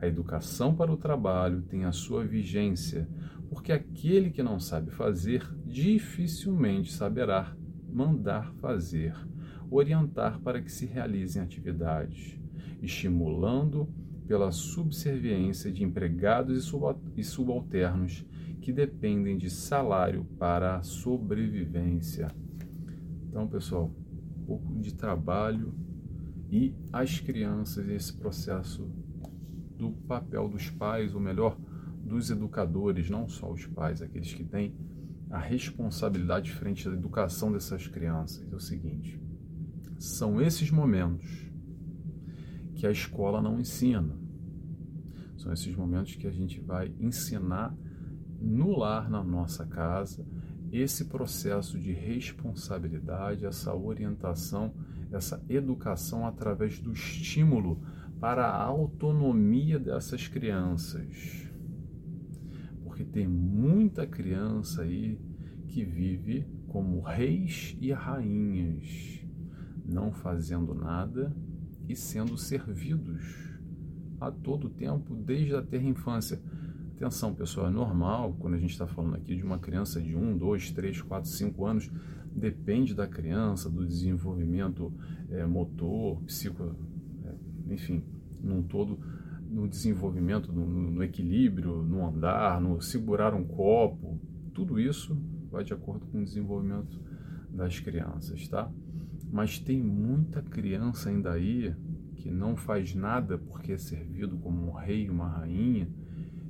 a 0.00 0.06
educação 0.06 0.74
para 0.74 0.90
o 0.90 0.96
trabalho 0.96 1.60
tem 1.60 1.84
a 1.84 1.92
sua 1.92 2.24
vigência 2.24 3.06
porque 3.50 3.70
aquele 3.70 4.30
que 4.30 4.42
não 4.42 4.58
sabe 4.58 4.92
fazer 4.92 5.46
dificilmente 5.66 6.90
saberá 6.90 7.54
mandar 7.92 8.50
fazer, 8.54 9.14
orientar 9.70 10.40
para 10.40 10.62
que 10.62 10.72
se 10.72 10.86
realizem 10.86 11.42
atividades, 11.42 12.42
estimulando 12.82 13.88
pela 14.26 14.50
subserviência 14.50 15.70
de 15.70 15.84
empregados 15.84 16.70
e 17.16 17.24
subalternos 17.24 18.24
que 18.60 18.72
dependem 18.72 19.36
de 19.36 19.50
salário 19.50 20.24
para 20.38 20.76
a 20.76 20.82
sobrevivência. 20.82 22.28
Então, 23.28 23.46
pessoal, 23.46 23.94
um 24.38 24.44
pouco 24.44 24.78
de 24.80 24.94
trabalho 24.94 25.74
e 26.50 26.74
as 26.92 27.20
crianças, 27.20 27.88
esse 27.88 28.12
processo 28.14 28.88
do 29.76 29.90
papel 29.90 30.48
dos 30.48 30.70
pais, 30.70 31.14
ou 31.14 31.20
melhor, 31.20 31.58
dos 32.02 32.30
educadores, 32.30 33.10
não 33.10 33.28
só 33.28 33.52
os 33.52 33.66
pais, 33.66 34.00
aqueles 34.00 34.32
que 34.32 34.44
têm 34.44 34.74
a 35.30 35.38
responsabilidade 35.38 36.52
frente 36.52 36.88
à 36.88 36.92
educação 36.92 37.50
dessas 37.50 37.86
crianças. 37.86 38.46
É 38.50 38.54
o 38.54 38.60
seguinte: 38.60 39.20
são 39.98 40.40
esses 40.40 40.70
momentos 40.70 41.43
que 42.84 42.88
a 42.88 42.90
escola 42.90 43.40
não 43.40 43.58
ensina. 43.58 44.14
São 45.38 45.50
esses 45.50 45.74
momentos 45.74 46.16
que 46.16 46.26
a 46.26 46.30
gente 46.30 46.60
vai 46.60 46.94
ensinar 47.00 47.74
no 48.38 48.76
lar, 48.76 49.08
na 49.08 49.24
nossa 49.24 49.64
casa, 49.64 50.22
esse 50.70 51.06
processo 51.06 51.78
de 51.78 51.94
responsabilidade, 51.94 53.46
essa 53.46 53.74
orientação, 53.74 54.74
essa 55.10 55.42
educação 55.48 56.26
através 56.26 56.78
do 56.78 56.92
estímulo 56.92 57.80
para 58.20 58.46
a 58.46 58.62
autonomia 58.62 59.78
dessas 59.78 60.28
crianças 60.28 61.44
porque 62.84 63.04
tem 63.04 63.26
muita 63.26 64.06
criança 64.06 64.82
aí 64.82 65.18
que 65.66 65.84
vive 65.84 66.46
como 66.68 67.00
reis 67.00 67.76
e 67.80 67.90
rainhas, 67.90 69.26
não 69.84 70.12
fazendo 70.12 70.72
nada 70.76 71.34
e 71.88 71.96
sendo 71.96 72.36
servidos 72.36 73.44
a 74.20 74.30
todo 74.30 74.70
tempo 74.70 75.14
desde 75.14 75.54
a 75.54 75.62
terra 75.62 75.84
infância. 75.84 76.40
Atenção, 76.96 77.34
pessoal, 77.34 77.66
é 77.66 77.70
normal 77.70 78.36
quando 78.38 78.54
a 78.54 78.58
gente 78.58 78.70
está 78.70 78.86
falando 78.86 79.16
aqui 79.16 79.36
de 79.36 79.42
uma 79.42 79.58
criança 79.58 80.00
de 80.00 80.16
1, 80.16 80.38
2, 80.38 80.70
3, 80.70 81.02
4, 81.02 81.28
5 81.28 81.66
anos, 81.66 81.90
depende 82.34 82.94
da 82.94 83.06
criança, 83.06 83.68
do 83.68 83.86
desenvolvimento 83.86 84.92
é, 85.30 85.44
motor, 85.44 86.22
psico, 86.22 86.76
é, 87.24 87.72
enfim, 87.74 88.02
num 88.40 88.62
todo, 88.62 88.98
no 89.48 89.68
desenvolvimento, 89.68 90.52
no, 90.52 90.66
no, 90.66 91.02
equilíbrio, 91.02 91.82
no 91.82 92.06
andar, 92.06 92.60
no 92.60 92.80
segurar 92.80 93.34
um 93.34 93.44
copo, 93.44 94.18
tudo 94.52 94.78
isso 94.78 95.16
vai 95.50 95.64
de 95.64 95.72
acordo 95.72 96.06
com 96.06 96.20
o 96.20 96.24
desenvolvimento 96.24 97.00
das 97.50 97.78
crianças, 97.78 98.48
tá? 98.48 98.70
Mas 99.34 99.58
tem 99.58 99.82
muita 99.82 100.40
criança 100.40 101.10
ainda 101.10 101.32
aí 101.32 101.74
que 102.14 102.30
não 102.30 102.54
faz 102.54 102.94
nada 102.94 103.36
porque 103.36 103.72
é 103.72 103.76
servido 103.76 104.38
como 104.38 104.68
um 104.68 104.70
rei, 104.70 105.10
uma 105.10 105.28
rainha, 105.28 105.90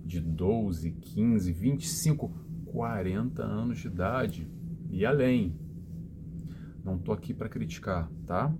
de 0.04 0.20
12, 0.20 0.90
15, 0.90 1.50
25, 1.50 2.28
40 2.66 3.42
anos 3.42 3.78
de 3.78 3.86
idade 3.86 4.50
e 4.90 5.06
além. 5.06 5.58
Não 6.84 6.98
tô 6.98 7.10
aqui 7.12 7.32
para 7.32 7.48
criticar, 7.48 8.12
tá? 8.26 8.54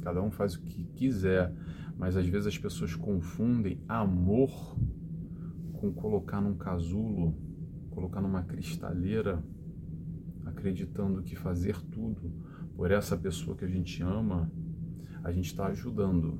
Cada 0.00 0.22
um 0.22 0.30
faz 0.30 0.54
o 0.54 0.62
que 0.62 0.84
quiser, 0.84 1.52
mas 1.98 2.16
às 2.16 2.28
vezes 2.28 2.46
as 2.46 2.56
pessoas 2.56 2.94
confundem 2.94 3.82
amor 3.88 4.78
com 5.72 5.92
colocar 5.92 6.40
num 6.40 6.54
casulo, 6.54 7.36
colocar 7.90 8.20
numa 8.20 8.44
cristaleira, 8.44 9.42
acreditando 10.44 11.20
que 11.20 11.34
fazer 11.34 11.76
tudo 11.86 12.45
por 12.76 12.90
essa 12.90 13.16
pessoa 13.16 13.56
que 13.56 13.64
a 13.64 13.68
gente 13.68 14.02
ama, 14.02 14.50
a 15.24 15.32
gente 15.32 15.46
está 15.46 15.66
ajudando. 15.66 16.38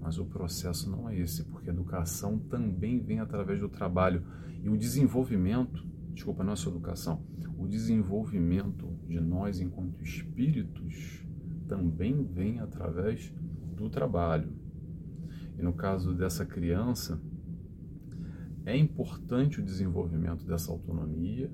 Mas 0.00 0.18
o 0.18 0.24
processo 0.24 0.88
não 0.90 1.08
é 1.08 1.18
esse, 1.18 1.44
porque 1.44 1.68
a 1.68 1.72
educação 1.72 2.38
também 2.38 3.00
vem 3.00 3.20
através 3.20 3.60
do 3.60 3.68
trabalho. 3.68 4.24
E 4.62 4.68
o 4.68 4.76
desenvolvimento, 4.76 5.84
desculpa, 6.14 6.44
não 6.44 6.52
é 6.52 6.56
só 6.56 6.70
educação, 6.70 7.24
o 7.58 7.66
desenvolvimento 7.66 8.88
de 9.06 9.20
nós 9.20 9.60
enquanto 9.60 10.02
espíritos 10.02 11.24
também 11.68 12.24
vem 12.24 12.60
através 12.60 13.32
do 13.76 13.88
trabalho. 13.88 14.52
E 15.58 15.62
no 15.62 15.72
caso 15.72 16.14
dessa 16.14 16.44
criança, 16.46 17.20
é 18.64 18.76
importante 18.76 19.60
o 19.60 19.64
desenvolvimento 19.64 20.44
dessa 20.44 20.70
autonomia, 20.70 21.50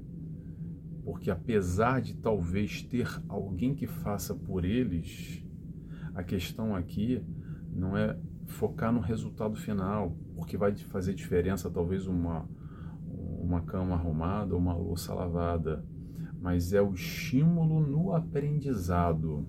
porque 1.08 1.30
apesar 1.30 2.02
de 2.02 2.12
talvez 2.12 2.82
ter 2.82 3.08
alguém 3.30 3.74
que 3.74 3.86
faça 3.86 4.34
por 4.34 4.62
eles, 4.62 5.42
a 6.14 6.22
questão 6.22 6.76
aqui 6.76 7.24
não 7.72 7.96
é 7.96 8.14
focar 8.44 8.92
no 8.92 9.00
resultado 9.00 9.56
final, 9.56 10.14
porque 10.36 10.58
vai 10.58 10.76
fazer 10.76 11.14
diferença 11.14 11.70
talvez 11.70 12.06
uma, 12.06 12.46
uma 13.40 13.62
cama 13.62 13.94
arrumada 13.94 14.54
uma 14.54 14.74
louça 14.74 15.14
lavada, 15.14 15.82
mas 16.42 16.74
é 16.74 16.82
o 16.82 16.92
estímulo 16.92 17.80
no 17.80 18.12
aprendizado, 18.12 19.46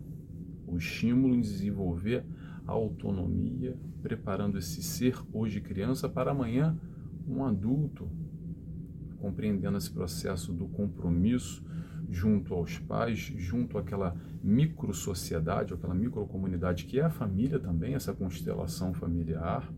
o 0.65 0.77
estímulo 0.77 1.35
em 1.35 1.41
desenvolver 1.41 2.25
a 2.65 2.71
autonomia, 2.71 3.77
preparando 4.01 4.57
esse 4.57 4.81
ser 4.81 5.21
hoje 5.33 5.59
criança 5.59 6.07
para 6.07 6.31
amanhã 6.31 6.79
um 7.27 7.43
adulto, 7.43 8.09
compreendendo 9.19 9.77
esse 9.77 9.91
processo 9.91 10.53
do 10.53 10.67
compromisso 10.67 11.63
junto 12.09 12.53
aos 12.53 12.79
pais, 12.79 13.19
junto 13.19 13.77
àquela 13.77 14.15
micro 14.43 14.93
sociedade, 14.93 15.73
aquela 15.73 15.93
micro 15.93 16.25
comunidade 16.25 16.85
que 16.85 16.99
é 16.99 17.03
a 17.03 17.09
família 17.09 17.59
também, 17.59 17.93
essa 17.93 18.13
constelação 18.13 18.93
familiar, 18.93 19.71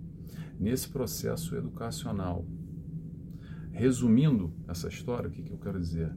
nesse 0.60 0.88
processo 0.90 1.56
educacional. 1.56 2.46
Resumindo 3.72 4.54
essa 4.68 4.88
história, 4.88 5.28
o 5.30 5.32
que, 5.32 5.42
que 5.42 5.52
eu 5.52 5.58
quero 5.58 5.80
dizer? 5.80 6.14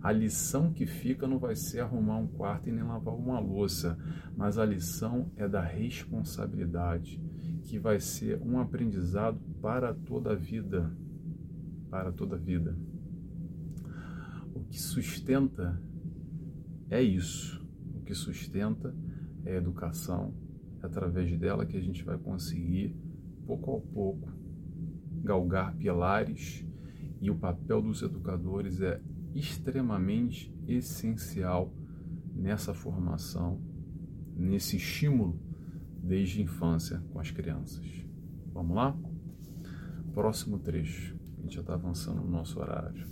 A 0.00 0.12
lição 0.12 0.72
que 0.72 0.86
fica 0.86 1.26
não 1.26 1.38
vai 1.38 1.56
ser 1.56 1.80
arrumar 1.80 2.18
um 2.18 2.26
quarto 2.26 2.68
e 2.68 2.72
nem 2.72 2.84
lavar 2.84 3.14
uma 3.14 3.40
louça, 3.40 3.98
mas 4.36 4.56
a 4.56 4.64
lição 4.64 5.30
é 5.36 5.48
da 5.48 5.60
responsabilidade, 5.60 7.20
que 7.64 7.78
vai 7.78 7.98
ser 7.98 8.40
um 8.42 8.60
aprendizado 8.60 9.40
para 9.60 9.92
toda 9.92 10.32
a 10.32 10.36
vida. 10.36 10.92
Para 11.90 12.12
toda 12.12 12.36
a 12.36 12.38
vida. 12.38 12.76
O 14.54 14.64
que 14.64 14.80
sustenta 14.80 15.80
é 16.90 17.02
isso 17.02 17.58
que 18.08 18.14
sustenta 18.14 18.96
é 19.44 19.52
a 19.52 19.58
educação. 19.58 20.32
É 20.82 20.86
através 20.86 21.38
dela 21.38 21.66
que 21.66 21.76
a 21.76 21.80
gente 21.80 22.02
vai 22.02 22.16
conseguir, 22.16 22.96
pouco 23.46 23.76
a 23.76 23.92
pouco, 23.92 24.32
galgar 25.22 25.76
pilares 25.76 26.64
e 27.20 27.30
o 27.30 27.36
papel 27.36 27.82
dos 27.82 28.00
educadores 28.00 28.80
é 28.80 29.02
extremamente 29.34 30.54
essencial 30.66 31.74
nessa 32.34 32.72
formação, 32.72 33.60
nesse 34.34 34.76
estímulo 34.76 35.38
desde 36.02 36.40
a 36.40 36.44
infância 36.44 37.02
com 37.12 37.20
as 37.20 37.30
crianças. 37.30 37.84
Vamos 38.54 38.74
lá? 38.74 38.98
Próximo 40.14 40.58
trecho. 40.58 41.17
A 41.38 41.42
gente 41.42 41.54
já 41.54 41.60
está 41.60 41.74
avançando 41.74 42.20
no 42.20 42.30
nosso 42.30 42.60
horário. 42.60 43.06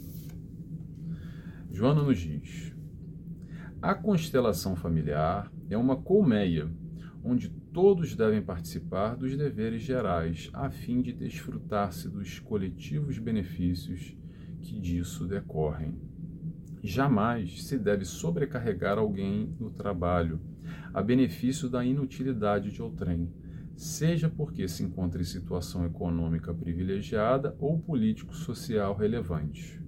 Joana 1.71 2.03
nos 2.03 2.19
diz: 2.19 2.75
a 3.81 3.95
constelação 3.95 4.75
familiar 4.75 5.53
é 5.69 5.77
uma 5.77 5.97
colmeia, 5.97 6.69
onde 7.23 7.49
todos 7.49 8.17
devem 8.17 8.43
participar 8.43 9.15
dos 9.17 9.37
deveres 9.37 9.83
gerais, 9.83 10.51
a 10.55 10.71
fim 10.71 11.03
de 11.03 11.13
desfrutar-se 11.13 12.09
dos 12.09 12.39
coletivos 12.39 13.19
benefícios 13.19 14.17
que 14.63 14.81
disso 14.81 15.27
decorrem. 15.27 16.01
Jamais 16.83 17.65
se 17.65 17.79
deve 17.79 18.05
sobrecarregar 18.05 18.99
alguém 18.99 19.55
no 19.61 19.71
trabalho, 19.71 20.41
a 20.95 21.03
benefício 21.03 21.69
da 21.69 21.85
inutilidade 21.85 22.73
de 22.73 22.81
outrem, 22.81 23.31
seja 23.77 24.29
porque 24.29 24.67
se 24.67 24.83
encontra 24.83 25.21
em 25.21 25.25
situação 25.25 25.85
econômica 25.85 26.53
privilegiada 26.53 27.55
ou 27.61 27.79
político-social 27.79 28.97
relevante. 28.97 29.81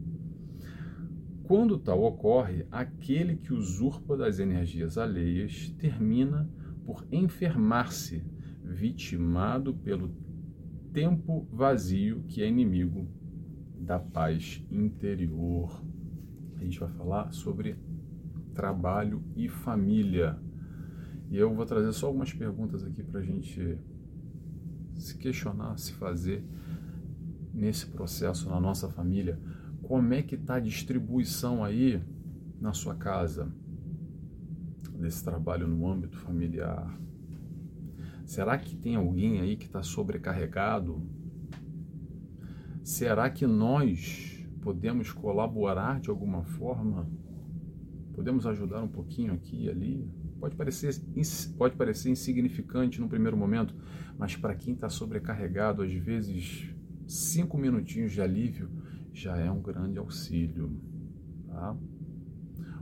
Quando 1.43 1.79
tal 1.79 2.03
ocorre, 2.03 2.67
aquele 2.71 3.37
que 3.37 3.55
usurpa 3.55 4.15
das 4.15 4.39
energias 4.39 4.99
alheias 4.99 5.71
termina 5.79 6.47
por 6.85 7.07
enfermar-se, 7.11 8.23
vitimado 8.63 9.73
pelo 9.73 10.15
tempo 10.93 11.49
vazio 11.51 12.23
que 12.29 12.43
é 12.43 12.49
inimigo 12.49 13.09
da 13.79 13.99
paz 13.99 14.63
interior. 14.71 15.83
A 16.57 16.65
gente 16.65 16.79
vai 16.79 16.91
falar 16.91 17.33
sobre 17.33 17.77
trabalho 18.53 19.23
e 19.37 19.49
família. 19.49 20.39
E 21.31 21.37
eu 21.37 21.55
vou 21.55 21.67
trazer 21.67 21.93
só 21.93 22.07
algumas 22.07 22.33
perguntas 22.33 22.83
aqui 22.85 23.03
para 23.03 23.21
a 23.21 23.23
gente 23.23 23.79
se 24.95 25.17
questionar, 25.17 25.79
se 25.79 25.93
fazer 25.93 26.45
nesse 27.53 27.87
processo 27.87 28.49
na 28.49 28.61
nossa 28.61 28.89
família 28.89 29.39
como 29.89 30.13
é 30.13 30.23
que 30.23 30.35
está 30.35 30.57
a 30.57 30.61
distribuição 30.61 31.65
aí 31.65 32.03
na 32.61 32.75
sua 32.75 32.95
casa 32.95 33.51
desse 34.99 35.25
trabalho 35.25 35.67
no 35.67 35.91
âmbito 35.91 36.19
familiar? 36.19 36.95
Será 38.27 38.59
que 38.59 38.77
tem 38.77 38.97
alguém 38.97 39.41
aí 39.41 39.57
que 39.57 39.65
está 39.65 39.83
sobrecarregado? 39.83 41.03
Será 42.83 43.31
que 43.31 43.47
nós 43.47 44.47
podemos 44.61 45.11
colaborar 45.11 46.01
de 46.01 46.11
alguma 46.11 46.45
forma? 46.45 47.09
Podemos 48.13 48.47
ajudar 48.47 48.83
um 48.83 48.89
pouquinho 48.89 49.33
aqui 49.33 49.65
e 49.65 49.71
ali? 49.71 50.11
Pode 50.39 50.55
parecer, 50.55 50.95
pode 51.57 51.77
parecer 51.77 52.11
insignificante 52.11 53.01
no 53.01 53.09
primeiro 53.09 53.37
momento, 53.37 53.75
mas 54.17 54.37
para 54.37 54.55
quem 54.55 54.75
está 54.75 54.89
sobrecarregado, 54.89 55.83
às 55.83 55.93
vezes 55.93 56.73
cinco 57.07 57.59
minutinhos 57.59 58.13
de 58.13 58.21
alívio 58.21 58.71
já 59.13 59.37
é 59.37 59.51
um 59.51 59.61
grande 59.61 59.99
auxílio. 59.99 60.81
Tá? 61.47 61.77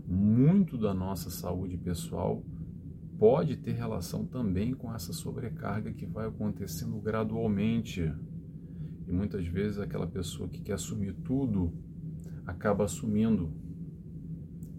Muito 0.06 0.76
da 0.76 0.92
nossa 0.92 1.30
saúde 1.30 1.78
pessoal 1.78 2.44
pode 3.18 3.56
ter 3.56 3.72
relação 3.72 4.26
também 4.26 4.74
com 4.74 4.94
essa 4.94 5.12
sobrecarga 5.12 5.92
que 5.92 6.04
vai 6.04 6.26
acontecendo 6.28 7.00
gradualmente. 7.00 8.12
E 9.08 9.12
muitas 9.12 9.46
vezes 9.46 9.78
aquela 9.78 10.06
pessoa 10.06 10.48
que 10.48 10.60
quer 10.60 10.74
assumir 10.74 11.14
tudo 11.24 11.72
acaba 12.44 12.84
assumindo 12.84 13.50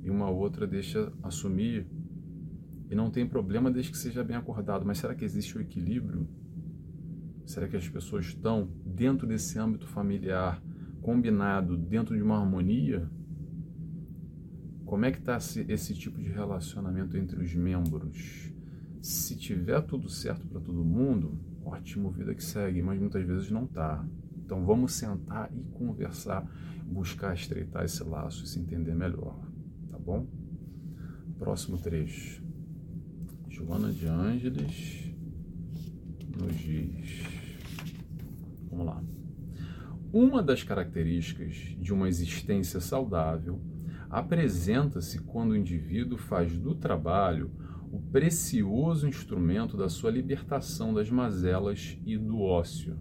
e 0.03 0.09
uma 0.09 0.29
outra 0.29 0.67
deixa 0.67 1.11
assumir 1.23 1.85
e 2.89 2.95
não 2.95 3.09
tem 3.09 3.27
problema 3.27 3.71
desde 3.71 3.91
que 3.91 3.97
seja 3.97 4.23
bem 4.23 4.35
acordado. 4.35 4.85
Mas 4.85 4.99
será 4.99 5.13
que 5.13 5.25
existe 5.25 5.57
o 5.57 5.61
equilíbrio? 5.61 6.27
Será 7.45 7.67
que 7.67 7.77
as 7.77 7.87
pessoas 7.87 8.25
estão 8.25 8.69
dentro 8.85 9.25
desse 9.25 9.57
âmbito 9.57 9.87
familiar 9.87 10.61
combinado 11.07 11.77
dentro 11.77 12.17
de 12.17 12.21
uma 12.21 12.37
harmonia, 12.37 13.09
como 14.85 15.05
é 15.05 15.11
que 15.11 15.19
está 15.19 15.37
esse 15.37 15.93
tipo 15.93 16.19
de 16.19 16.29
relacionamento 16.29 17.15
entre 17.15 17.41
os 17.41 17.55
membros? 17.55 18.51
Se 19.01 19.37
tiver 19.37 19.81
tudo 19.83 20.09
certo 20.09 20.45
para 20.45 20.59
todo 20.59 20.83
mundo, 20.83 21.39
ótimo, 21.63 22.11
vida 22.11 22.35
que 22.35 22.43
segue, 22.43 22.81
mas 22.81 22.99
muitas 22.99 23.25
vezes 23.25 23.49
não 23.49 23.63
está. 23.63 24.05
Então 24.37 24.65
vamos 24.65 24.93
sentar 24.93 25.49
e 25.55 25.63
conversar, 25.77 26.45
buscar 26.85 27.33
estreitar 27.33 27.85
esse 27.85 28.03
laço 28.03 28.43
e 28.43 28.47
se 28.47 28.59
entender 28.59 28.93
melhor, 28.93 29.39
tá 29.89 29.97
bom? 29.97 30.27
Próximo 31.37 31.77
trecho. 31.77 32.46
Joana 33.57 33.91
de 33.91 34.05
Ângeles 34.05 35.11
nos 36.37 36.55
diz. 36.59 37.23
Vamos 38.69 38.85
lá. 38.85 39.03
Uma 40.13 40.43
das 40.43 40.61
características 40.61 41.55
de 41.79 41.91
uma 41.91 42.07
existência 42.07 42.79
saudável 42.79 43.59
apresenta-se 44.11 45.19
quando 45.23 45.51
o 45.51 45.55
indivíduo 45.57 46.19
faz 46.19 46.55
do 46.55 46.75
trabalho 46.75 47.49
o 47.91 47.99
precioso 47.99 49.07
instrumento 49.07 49.75
da 49.75 49.89
sua 49.89 50.11
libertação 50.11 50.93
das 50.93 51.09
mazelas 51.09 51.97
e 52.05 52.15
do 52.15 52.39
ócio 52.39 52.95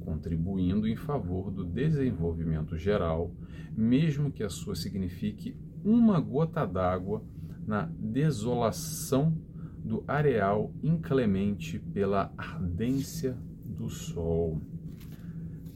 contribuindo 0.00 0.88
em 0.88 0.96
favor 0.96 1.52
do 1.52 1.64
desenvolvimento 1.64 2.76
geral, 2.76 3.32
mesmo 3.76 4.30
que 4.30 4.42
a 4.42 4.50
sua 4.50 4.74
signifique 4.74 5.56
uma 5.84 6.20
gota 6.20 6.66
d'água 6.66 7.24
na 7.64 7.88
desolação 7.98 9.34
do 9.84 10.02
areal 10.08 10.72
inclemente 10.82 11.78
pela 11.78 12.32
ardência 12.38 13.36
do 13.64 13.90
sol. 13.90 14.60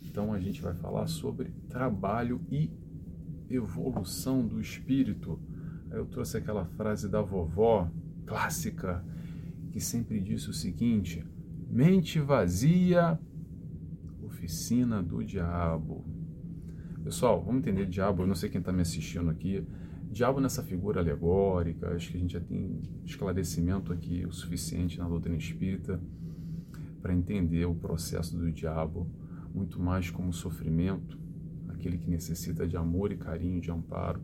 Então 0.02 0.32
a 0.32 0.40
gente 0.40 0.62
vai 0.62 0.74
falar 0.74 1.06
sobre 1.06 1.50
trabalho 1.68 2.40
e 2.50 2.72
evolução 3.50 4.46
do 4.46 4.58
espírito. 4.58 5.38
Eu 5.90 6.06
trouxe 6.06 6.38
aquela 6.38 6.64
frase 6.64 7.08
da 7.08 7.20
vovó 7.20 7.90
clássica 8.26 9.04
que 9.70 9.80
sempre 9.80 10.20
disse 10.20 10.48
o 10.48 10.54
seguinte: 10.54 11.24
mente 11.68 12.18
vazia 12.18 13.20
oficina 14.22 15.02
do 15.02 15.22
diabo. 15.22 16.04
Pessoal, 17.04 17.42
vamos 17.42 17.60
entender 17.60 17.86
diabo, 17.86 18.22
eu 18.22 18.26
não 18.26 18.34
sei 18.34 18.48
quem 18.48 18.60
está 18.60 18.72
me 18.72 18.82
assistindo 18.82 19.28
aqui. 19.30 19.66
Diabo 20.10 20.40
nessa 20.40 20.62
figura 20.62 21.00
alegórica, 21.00 21.90
acho 21.94 22.10
que 22.10 22.16
a 22.16 22.20
gente 22.20 22.32
já 22.32 22.40
tem 22.40 22.80
esclarecimento 23.04 23.92
aqui 23.92 24.24
o 24.26 24.32
suficiente 24.32 24.98
na 24.98 25.06
doutrina 25.06 25.36
espírita 25.36 26.00
para 27.00 27.14
entender 27.14 27.66
o 27.66 27.74
processo 27.74 28.36
do 28.36 28.50
diabo, 28.50 29.08
muito 29.54 29.80
mais 29.80 30.10
como 30.10 30.32
sofrimento, 30.32 31.18
aquele 31.68 31.98
que 31.98 32.10
necessita 32.10 32.66
de 32.66 32.76
amor 32.76 33.12
e 33.12 33.16
carinho, 33.16 33.60
de 33.60 33.70
amparo, 33.70 34.20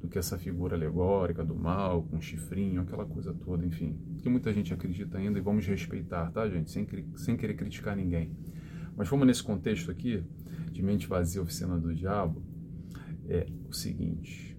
do 0.00 0.08
que 0.08 0.18
essa 0.18 0.38
figura 0.38 0.76
alegórica 0.76 1.44
do 1.44 1.54
mal, 1.54 2.02
com 2.04 2.20
chifrinho, 2.20 2.82
aquela 2.82 3.04
coisa 3.04 3.34
toda, 3.34 3.66
enfim, 3.66 3.98
que 4.18 4.28
muita 4.28 4.52
gente 4.52 4.72
acredita 4.72 5.18
ainda 5.18 5.38
e 5.38 5.42
vamos 5.42 5.66
respeitar, 5.66 6.30
tá, 6.30 6.48
gente? 6.48 6.70
Sem, 6.70 6.86
sem 7.16 7.36
querer 7.36 7.54
criticar 7.54 7.96
ninguém. 7.96 8.30
Mas 8.96 9.08
vamos 9.08 9.26
nesse 9.26 9.42
contexto 9.42 9.90
aqui, 9.90 10.22
de 10.70 10.82
mente 10.82 11.06
vazia, 11.06 11.42
oficina 11.42 11.78
do 11.78 11.94
diabo, 11.94 12.42
é 13.26 13.46
o 13.68 13.72
seguinte: 13.72 14.53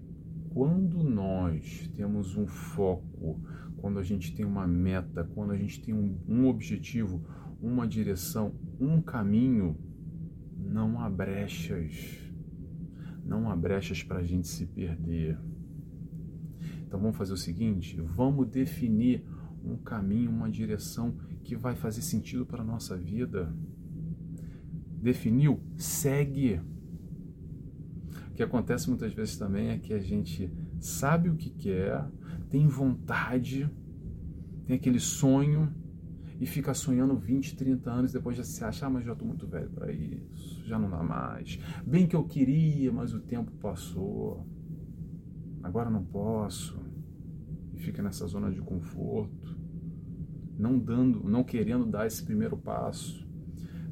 quando 0.56 1.02
nós 1.02 1.86
temos 1.94 2.34
um 2.34 2.46
foco, 2.46 3.38
quando 3.76 3.98
a 3.98 4.02
gente 4.02 4.34
tem 4.34 4.46
uma 4.46 4.66
meta, 4.66 5.22
quando 5.22 5.50
a 5.50 5.56
gente 5.58 5.82
tem 5.82 5.92
um, 5.92 6.18
um 6.26 6.48
objetivo, 6.48 7.22
uma 7.60 7.86
direção, 7.86 8.54
um 8.80 9.02
caminho, 9.02 9.76
não 10.56 10.98
há 10.98 11.10
brechas. 11.10 12.18
Não 13.22 13.50
há 13.50 13.54
brechas 13.54 14.02
para 14.02 14.20
a 14.20 14.22
gente 14.22 14.48
se 14.48 14.64
perder. 14.64 15.38
Então 16.86 16.98
vamos 16.98 17.18
fazer 17.18 17.34
o 17.34 17.36
seguinte: 17.36 18.00
vamos 18.00 18.48
definir 18.48 19.26
um 19.62 19.76
caminho, 19.76 20.30
uma 20.30 20.48
direção 20.48 21.18
que 21.44 21.54
vai 21.54 21.76
fazer 21.76 22.00
sentido 22.00 22.46
para 22.46 22.62
a 22.62 22.66
nossa 22.66 22.96
vida 22.96 23.54
definiu, 25.02 25.60
segue. 25.76 26.62
Que 28.36 28.42
acontece 28.42 28.88
muitas 28.90 29.14
vezes 29.14 29.38
também 29.38 29.70
é 29.70 29.78
que 29.78 29.94
a 29.94 29.98
gente 29.98 30.52
sabe 30.78 31.30
o 31.30 31.36
que 31.36 31.48
quer, 31.48 32.06
tem 32.50 32.68
vontade, 32.68 33.70
tem 34.66 34.76
aquele 34.76 35.00
sonho 35.00 35.74
e 36.38 36.44
fica 36.44 36.74
sonhando 36.74 37.16
20, 37.16 37.56
30 37.56 37.90
anos 37.90 38.12
depois 38.12 38.36
já 38.36 38.44
se 38.44 38.62
acha, 38.62 38.86
ah, 38.86 38.90
mas 38.90 39.06
já 39.06 39.14
estou 39.14 39.26
muito 39.26 39.46
velho 39.46 39.70
para 39.70 39.90
isso, 39.90 40.62
já 40.66 40.78
não 40.78 40.90
dá 40.90 41.02
mais. 41.02 41.58
Bem 41.86 42.06
que 42.06 42.14
eu 42.14 42.24
queria, 42.24 42.92
mas 42.92 43.14
o 43.14 43.20
tempo 43.20 43.50
passou. 43.52 44.46
Agora 45.62 45.88
não 45.88 46.04
posso. 46.04 46.78
E 47.72 47.78
fica 47.78 48.02
nessa 48.02 48.26
zona 48.26 48.50
de 48.50 48.60
conforto, 48.60 49.56
não 50.58 50.78
dando, 50.78 51.24
não 51.24 51.42
querendo 51.42 51.86
dar 51.86 52.06
esse 52.06 52.22
primeiro 52.22 52.58
passo. 52.58 53.26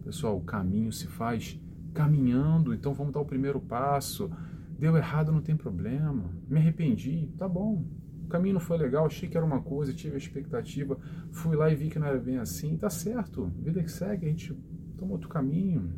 Pessoal, 0.05 0.37
o 0.37 0.45
caminho 0.45 0.93
se 0.93 1.07
faz 1.07 1.59
caminhando, 1.95 2.75
então 2.75 2.93
vamos 2.93 3.13
dar 3.13 3.21
o 3.21 3.25
primeiro 3.25 3.61
passo. 3.61 4.31
Deu 4.79 4.97
errado, 4.97 5.33
não 5.33 5.41
tem 5.41 5.57
problema. 5.57 6.31
Me 6.49 6.59
arrependi, 6.59 7.31
tá 7.39 7.49
bom. 7.49 7.87
O 8.25 8.29
caminho 8.29 8.55
não 8.55 8.61
foi 8.61 8.77
legal, 8.77 9.07
achei 9.07 9.29
que 9.29 9.37
era 9.37 9.47
uma 9.47 9.61
coisa, 9.61 9.93
tive 9.93 10.15
a 10.15 10.19
expectativa, 10.19 10.99
fui 11.31 11.57
lá 11.57 11.71
e 11.71 11.75
vi 11.75 11.89
que 11.89 11.99
não 11.99 12.07
era 12.07 12.19
bem 12.19 12.39
assim, 12.39 12.77
tá 12.77 12.91
certo. 12.91 13.53
Vida 13.59 13.83
que 13.83 13.91
segue, 13.91 14.27
a 14.27 14.29
gente 14.29 14.55
toma 14.99 15.13
outro 15.13 15.29
caminho. 15.29 15.93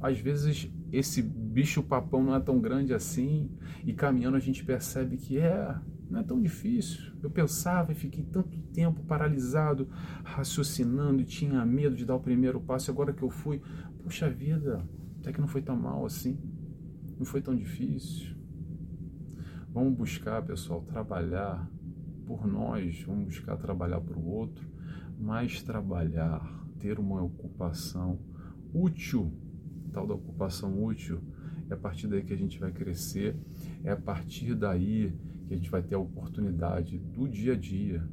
Às 0.00 0.18
vezes 0.18 0.70
esse 0.90 1.22
bicho 1.22 1.82
papão 1.82 2.22
não 2.22 2.34
é 2.34 2.40
tão 2.40 2.60
grande 2.60 2.94
assim, 2.94 3.50
e 3.84 3.92
caminhando 3.92 4.36
a 4.36 4.40
gente 4.40 4.64
percebe 4.64 5.16
que 5.16 5.38
é, 5.38 5.74
não 6.08 6.20
é 6.20 6.22
tão 6.22 6.40
difícil. 6.40 7.12
Eu 7.22 7.30
pensava 7.30 7.92
e 7.92 7.94
fiquei 7.94 8.24
tanto 8.24 8.58
tempo 8.72 9.02
paralisado, 9.04 9.88
raciocinando 10.22 11.22
e 11.22 11.24
tinha 11.24 11.64
medo 11.64 11.96
de 11.96 12.04
dar 12.04 12.16
o 12.16 12.20
primeiro 12.20 12.60
passo. 12.60 12.90
Agora 12.90 13.12
que 13.12 13.22
eu 13.22 13.30
fui, 13.30 13.60
puxa 14.02 14.28
vida, 14.28 14.86
até 15.20 15.32
que 15.32 15.40
não 15.40 15.48
foi 15.48 15.62
tão 15.62 15.76
mal 15.76 16.04
assim. 16.04 16.38
Não 17.18 17.24
foi 17.24 17.40
tão 17.40 17.54
difícil. 17.54 18.36
Vamos 19.72 19.96
buscar, 19.96 20.42
pessoal, 20.42 20.82
trabalhar 20.82 21.70
por 22.26 22.46
nós, 22.46 23.02
vamos 23.02 23.26
buscar 23.26 23.56
trabalhar 23.56 24.00
para 24.00 24.18
o 24.18 24.26
outro, 24.26 24.68
mas 25.18 25.62
trabalhar, 25.62 26.66
ter 26.78 26.98
uma 26.98 27.22
ocupação 27.22 28.18
útil, 28.72 29.32
tal 29.92 30.06
da 30.06 30.14
ocupação 30.14 30.82
útil, 30.82 31.20
é 31.70 31.74
a 31.74 31.76
partir 31.76 32.06
daí 32.06 32.22
que 32.22 32.32
a 32.32 32.36
gente 32.36 32.58
vai 32.58 32.72
crescer, 32.72 33.36
é 33.82 33.90
a 33.90 33.96
partir 33.96 34.54
daí 34.54 35.14
que 35.46 35.54
a 35.54 35.56
gente 35.56 35.70
vai 35.70 35.82
ter 35.82 35.94
a 35.94 35.98
oportunidade 35.98 36.98
do 36.98 37.28
dia 37.28 37.54
a 37.54 37.56
dia 37.56 38.06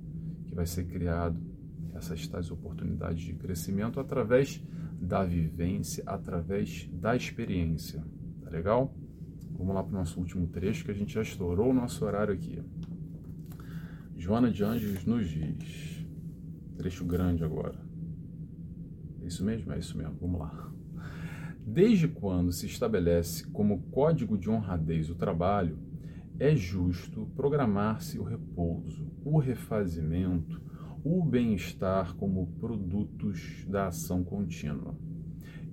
que 0.45 0.56
vai 0.56 0.65
ser 0.65 0.86
criado 0.86 1.39
essas 1.93 2.25
tais 2.28 2.52
oportunidades 2.52 3.23
de 3.23 3.34
crescimento 3.34 3.99
através 3.99 4.63
da 4.99 5.23
vivência, 5.23 6.03
através 6.05 6.89
da 6.91 7.15
experiência. 7.15 8.03
Tá 8.41 8.49
legal? 8.49 8.93
Vamos 9.51 9.73
lá 9.73 9.83
para 9.83 9.91
o 9.91 9.99
nosso 9.99 10.19
último 10.19 10.47
trecho 10.47 10.85
que 10.85 10.91
a 10.91 10.93
gente 10.93 11.13
já 11.13 11.21
estourou 11.21 11.71
o 11.71 11.73
nosso 11.73 12.05
horário 12.05 12.33
aqui. 12.33 12.62
Joana 14.17 14.51
de 14.51 14.63
Anjos 14.63 15.05
nos 15.05 15.29
diz, 15.29 16.05
trecho 16.77 17.05
grande 17.05 17.43
agora. 17.43 17.79
É 19.21 19.27
isso 19.27 19.43
mesmo? 19.43 19.71
É 19.71 19.79
isso 19.79 19.97
mesmo. 19.97 20.15
Vamos 20.19 20.39
lá. 20.39 20.71
Desde 21.65 22.07
quando 22.07 22.51
se 22.51 22.65
estabelece 22.65 23.45
como 23.47 23.83
código 23.91 24.38
de 24.38 24.49
honradez 24.49 25.09
o 25.09 25.15
trabalho, 25.15 25.77
é 26.39 26.55
justo 26.55 27.29
programar-se 27.35 28.17
o 28.17 28.23
repouso, 28.23 29.12
o 29.23 29.38
refazimento, 29.39 30.62
o 31.03 31.23
bem-estar 31.23 32.15
como 32.15 32.47
produtos 32.59 33.65
da 33.67 33.88
ação 33.88 34.23
contínua. 34.23 34.97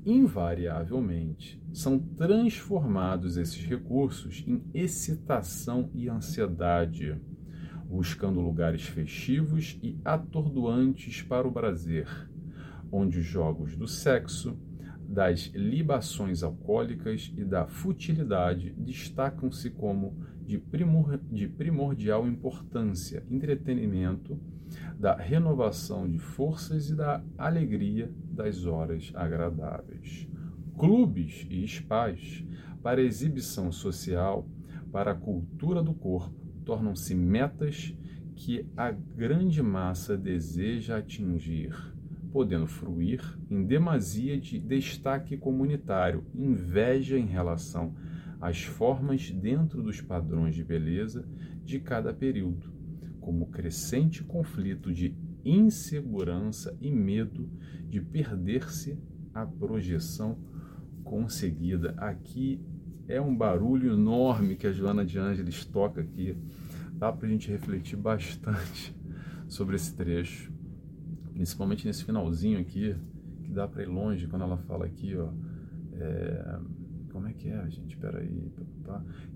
Invariavelmente, 0.04 1.60
são 1.72 1.98
transformados 1.98 3.36
esses 3.36 3.64
recursos 3.64 4.44
em 4.46 4.62
excitação 4.72 5.90
e 5.92 6.08
ansiedade, 6.08 7.20
buscando 7.88 8.40
lugares 8.40 8.82
festivos 8.82 9.78
e 9.82 9.98
atordoantes 10.04 11.22
para 11.22 11.46
o 11.46 11.52
prazer, 11.52 12.08
onde 12.90 13.18
os 13.18 13.24
jogos 13.24 13.76
do 13.76 13.88
sexo, 13.88 14.56
das 15.08 15.46
libações 15.54 16.42
alcoólicas 16.42 17.32
e 17.36 17.44
da 17.44 17.66
futilidade 17.66 18.74
destacam-se 18.78 19.70
como 19.70 20.16
de, 20.44 20.62
de 21.30 21.48
primordial 21.48 22.26
importância, 22.26 23.24
entretenimento, 23.30 24.38
da 24.98 25.14
renovação 25.14 26.08
de 26.08 26.18
forças 26.18 26.90
e 26.90 26.94
da 26.94 27.22
alegria 27.36 28.10
das 28.30 28.64
horas 28.64 29.12
agradáveis. 29.14 30.28
Clubes 30.78 31.46
e 31.50 31.66
spas 31.66 32.44
para 32.82 33.02
exibição 33.02 33.70
social, 33.70 34.48
para 34.90 35.12
a 35.12 35.14
cultura 35.14 35.82
do 35.82 35.92
corpo, 35.92 36.34
tornam-se 36.64 37.14
metas 37.14 37.94
que 38.34 38.66
a 38.76 38.90
grande 38.90 39.62
massa 39.62 40.16
deseja 40.16 40.98
atingir, 40.98 41.74
podendo 42.32 42.66
fruir 42.66 43.22
em 43.50 43.64
demasia 43.64 44.38
de 44.38 44.58
destaque 44.58 45.36
comunitário, 45.36 46.24
inveja 46.34 47.18
em 47.18 47.26
relação 47.26 47.94
as 48.40 48.62
formas 48.62 49.30
dentro 49.30 49.82
dos 49.82 50.00
padrões 50.00 50.54
de 50.54 50.62
beleza 50.62 51.26
de 51.64 51.80
cada 51.80 52.12
período, 52.12 52.70
como 53.26 53.48
crescente 53.48 54.22
conflito 54.22 54.92
de 54.92 55.12
insegurança 55.44 56.78
e 56.80 56.92
medo 56.92 57.50
de 57.88 58.00
perder-se 58.00 58.96
a 59.34 59.44
projeção 59.44 60.38
conseguida. 61.02 61.92
Aqui 61.98 62.64
é 63.08 63.20
um 63.20 63.36
barulho 63.36 63.94
enorme 63.94 64.54
que 64.54 64.64
a 64.64 64.72
Joana 64.72 65.04
de 65.04 65.18
Ângeles 65.18 65.64
toca 65.64 66.02
aqui. 66.02 66.36
Dá 66.92 67.12
para 67.12 67.26
a 67.26 67.28
gente 67.28 67.50
refletir 67.50 67.96
bastante 67.96 68.96
sobre 69.48 69.74
esse 69.74 69.92
trecho, 69.96 70.52
principalmente 71.32 71.84
nesse 71.84 72.04
finalzinho 72.04 72.60
aqui, 72.60 72.94
que 73.42 73.50
dá 73.50 73.66
para 73.66 73.82
ir 73.82 73.88
longe 73.88 74.28
quando 74.28 74.42
ela 74.42 74.56
fala 74.56 74.86
aqui, 74.86 75.16
ó. 75.16 75.32
É, 75.94 76.60
como 77.16 77.28
é 77.28 77.32
que 77.32 77.48
é, 77.48 77.70
gente? 77.70 77.94
Espera 77.94 78.18
aí. 78.18 78.52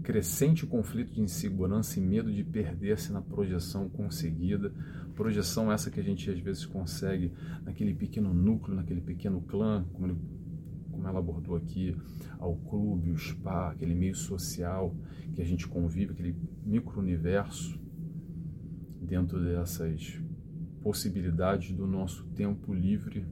Crescente 0.03 0.67
conflito 0.67 1.15
de 1.15 1.23
insegurança 1.23 1.99
e 1.99 2.03
medo 2.03 2.31
de 2.31 2.45
perder-se 2.45 3.11
na 3.11 3.23
projeção 3.23 3.89
conseguida. 3.89 4.71
Projeção 5.15 5.73
essa 5.73 5.91
que 5.91 5.99
a 5.99 6.03
gente 6.03 6.31
às 6.31 6.39
vezes 6.39 6.67
consegue 6.67 7.33
naquele 7.65 7.95
pequeno 7.95 8.35
núcleo, 8.35 8.77
naquele 8.77 9.01
pequeno 9.01 9.41
clã, 9.41 9.83
como, 9.95 10.09
ele, 10.09 10.17
como 10.91 11.09
ela 11.09 11.21
abordou 11.21 11.57
aqui, 11.57 11.97
ao 12.39 12.55
clube, 12.55 13.13
o 13.13 13.17
spa, 13.17 13.71
aquele 13.71 13.95
meio 13.95 14.15
social 14.15 14.95
que 15.35 15.41
a 15.41 15.45
gente 15.47 15.67
convive, 15.67 16.13
aquele 16.13 16.37
micro-universo 16.63 17.81
dentro 19.01 19.43
dessas 19.43 20.21
possibilidades 20.83 21.73
do 21.73 21.87
nosso 21.87 22.27
tempo 22.35 22.75
livre 22.75 23.25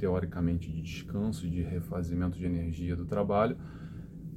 teoricamente 0.00 0.72
de 0.72 0.80
descanso, 0.80 1.48
de 1.48 1.62
refazimento 1.62 2.38
de 2.38 2.46
energia 2.46 2.96
do 2.96 3.04
trabalho, 3.04 3.56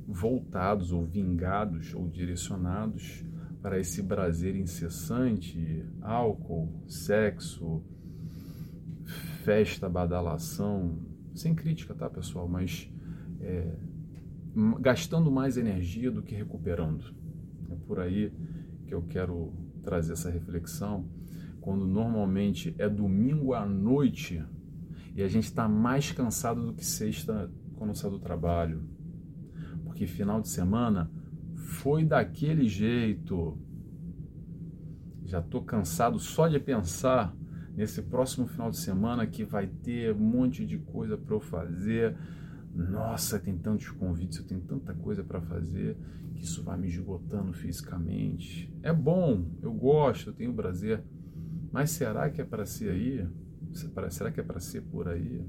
voltados 0.06 0.92
ou 0.92 1.06
vingados 1.06 1.94
ou 1.96 2.10
direcionados 2.10 3.24
para 3.62 3.80
esse 3.80 4.04
prazer 4.04 4.58
incessante, 4.58 5.86
álcool, 6.02 6.84
sexo, 6.86 7.82
festa, 9.46 9.88
badalação, 9.88 11.00
sem 11.34 11.56
crítica, 11.56 11.94
tá, 11.94 12.10
pessoal? 12.10 12.46
Mas 12.46 12.92
é, 13.40 13.74
gastando 14.82 15.32
mais 15.32 15.56
energia 15.56 16.12
do 16.12 16.22
que 16.22 16.36
recuperando. 16.36 17.06
É 17.72 17.76
por 17.88 18.02
aí 18.02 18.34
que 18.86 18.94
eu 18.94 19.02
quero 19.04 19.54
trazer 19.82 20.12
essa 20.12 20.30
reflexão. 20.30 21.06
Quando 21.62 21.88
normalmente 21.88 22.76
é 22.78 22.90
domingo 22.90 23.54
à 23.54 23.66
noite 23.66 24.44
e 25.16 25.22
a 25.22 25.28
gente 25.28 25.46
está 25.46 25.68
mais 25.68 26.12
cansado 26.12 26.66
do 26.66 26.74
que 26.74 26.86
sexta 26.86 27.52
quando 27.76 27.96
sai 27.96 28.10
do 28.10 28.20
trabalho. 28.20 28.84
Porque 29.84 30.08
final 30.08 30.42
de 30.42 30.50
semana 30.50 31.12
foi 31.56 32.04
daquele 32.04 32.68
jeito. 32.68 33.58
Já 35.24 35.40
estou 35.40 35.64
cansado 35.64 36.20
só 36.20 36.48
de 36.48 36.60
pensar 36.60 37.36
nesse 37.76 38.02
próximo 38.02 38.48
final 38.48 38.70
de 38.70 38.78
semana 38.78 39.26
que 39.26 39.44
vai 39.44 39.68
ter 39.68 40.14
um 40.14 40.20
monte 40.20 40.66
de 40.66 40.78
coisa 40.78 41.18
para 41.18 41.36
eu 41.36 41.40
fazer. 41.40 42.16
Nossa, 42.74 43.40
tem 43.40 43.58
tantos 43.58 43.90
convites, 43.90 44.40
eu 44.40 44.46
tenho 44.46 44.62
tanta 44.62 44.94
coisa 44.94 45.24
para 45.24 45.42
fazer 45.42 45.96
que 46.34 46.44
isso 46.44 46.64
vai 46.64 46.78
me 46.78 46.88
esgotando 46.88 47.54
fisicamente. 47.54 48.74
É 48.82 48.92
bom, 48.92 49.46
eu 49.62 49.72
gosto, 49.72 50.30
eu 50.30 50.34
tenho 50.34 50.54
prazer. 50.54 51.04
Mas 51.72 51.92
será 51.92 52.30
que 52.30 52.42
é 52.42 52.46
para 52.46 52.66
ser 52.66 52.92
aí? 52.92 53.28
Será 53.74 54.32
que 54.32 54.40
é 54.40 54.44
para 54.44 54.60
ser 54.60 54.82
por 54.82 55.08
aí? 55.08 55.46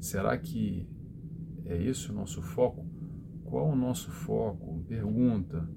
Será 0.00 0.36
que 0.36 0.88
é 1.64 1.80
esse 1.82 2.10
o 2.10 2.14
nosso 2.14 2.42
foco? 2.42 2.86
Qual 3.44 3.70
o 3.70 3.76
nosso 3.76 4.10
foco? 4.10 4.82
Pergunta: 4.88 5.68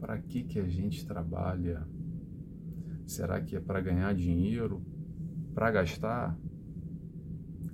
para 0.00 0.18
que, 0.18 0.44
que 0.44 0.58
a 0.58 0.68
gente 0.68 1.06
trabalha? 1.06 1.86
Será 3.06 3.40
que 3.40 3.56
é 3.56 3.60
para 3.60 3.80
ganhar 3.80 4.14
dinheiro? 4.14 4.84
Para 5.54 5.70
gastar? 5.70 6.38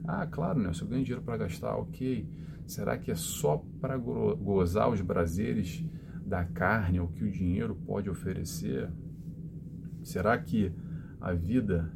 Ah, 0.05 0.27
claro, 0.27 0.61
né? 0.61 0.73
Se 0.73 0.83
eu 0.83 0.89
ganho 0.89 1.05
dinheiro 1.05 1.25
para 1.25 1.37
gastar, 1.37 1.77
ok. 1.77 2.29
Será 2.67 2.99
que 2.99 3.11
é 3.11 3.15
só 3.15 3.65
para 3.81 3.97
gozar 3.97 4.91
os 4.91 5.01
prazeres 5.03 5.85
da 6.25 6.45
carne, 6.45 7.01
o 7.01 7.09
que 7.09 7.25
o 7.25 7.31
dinheiro 7.31 7.75
pode 7.75 8.09
oferecer? 8.09 8.91
Será 10.03 10.39
que 10.39 10.73
a 11.21 11.33
vida 11.33 11.93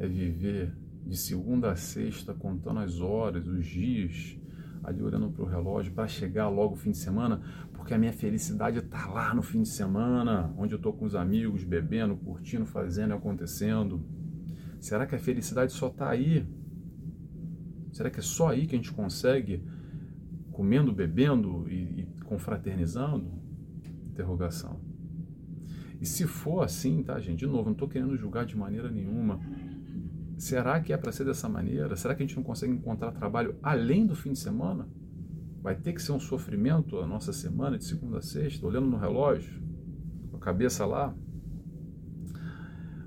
é 0.00 0.08
viver 0.08 0.74
de 1.06 1.16
segunda 1.16 1.70
a 1.70 1.76
sexta 1.76 2.32
contando 2.32 2.80
as 2.80 3.00
horas, 3.00 3.46
os 3.46 3.66
dias, 3.66 4.38
ali 4.82 5.02
olhando 5.02 5.30
para 5.30 5.44
o 5.44 5.46
relógio 5.46 5.92
para 5.92 6.08
chegar 6.08 6.48
logo 6.48 6.74
o 6.74 6.76
fim 6.76 6.90
de 6.90 6.96
semana, 6.96 7.42
porque 7.74 7.92
a 7.92 7.98
minha 7.98 8.12
felicidade 8.12 8.78
está 8.78 9.06
lá 9.06 9.34
no 9.34 9.42
fim 9.42 9.60
de 9.60 9.68
semana, 9.68 10.54
onde 10.56 10.72
eu 10.72 10.78
estou 10.78 10.94
com 10.94 11.04
os 11.04 11.14
amigos, 11.14 11.64
bebendo, 11.64 12.16
curtindo, 12.16 12.64
fazendo 12.64 13.10
e 13.10 13.12
acontecendo. 13.12 14.02
Será 14.80 15.06
que 15.06 15.14
a 15.14 15.18
felicidade 15.18 15.72
só 15.72 15.88
está 15.88 16.08
aí? 16.08 16.46
Será 17.92 18.10
que 18.10 18.20
é 18.20 18.22
só 18.22 18.48
aí 18.48 18.66
que 18.66 18.74
a 18.74 18.78
gente 18.78 18.92
consegue 18.92 19.62
comendo, 20.50 20.92
bebendo 20.92 21.68
e, 21.68 22.00
e 22.00 22.08
confraternizando? 22.24 23.30
Interrogação. 24.06 24.80
E 26.00 26.06
se 26.06 26.26
for 26.26 26.64
assim, 26.64 27.02
tá, 27.02 27.20
gente? 27.20 27.40
De 27.40 27.46
novo, 27.46 27.64
não 27.64 27.72
estou 27.72 27.86
querendo 27.86 28.16
julgar 28.16 28.46
de 28.46 28.56
maneira 28.56 28.90
nenhuma 28.90 29.38
Será 30.40 30.80
que 30.80 30.90
é 30.90 30.96
para 30.96 31.12
ser 31.12 31.26
dessa 31.26 31.50
maneira? 31.50 31.94
Será 31.96 32.14
que 32.14 32.22
a 32.22 32.26
gente 32.26 32.34
não 32.34 32.42
consegue 32.42 32.72
encontrar 32.72 33.12
trabalho 33.12 33.58
além 33.62 34.06
do 34.06 34.16
fim 34.16 34.32
de 34.32 34.38
semana? 34.38 34.88
Vai 35.60 35.76
ter 35.76 35.92
que 35.92 36.00
ser 36.00 36.12
um 36.12 36.18
sofrimento 36.18 36.98
a 36.98 37.06
nossa 37.06 37.30
semana 37.30 37.76
de 37.76 37.84
segunda 37.84 38.16
a 38.16 38.22
sexta, 38.22 38.66
olhando 38.66 38.86
no 38.86 38.96
relógio, 38.96 39.62
com 40.30 40.38
a 40.38 40.40
cabeça 40.40 40.86
lá? 40.86 41.14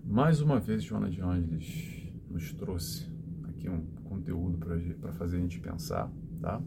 Mais 0.06 0.42
uma 0.42 0.60
vez, 0.60 0.84
Joana 0.84 1.10
de 1.10 1.22
Ângeles 1.22 2.14
nos 2.30 2.54
trouxe 2.54 3.12
aqui 3.46 3.68
um 3.68 3.84
conteúdo 4.04 4.60
para 5.02 5.12
fazer 5.14 5.38
a 5.38 5.40
gente 5.40 5.60
pensar, 5.60 6.14
tá? 6.40 6.62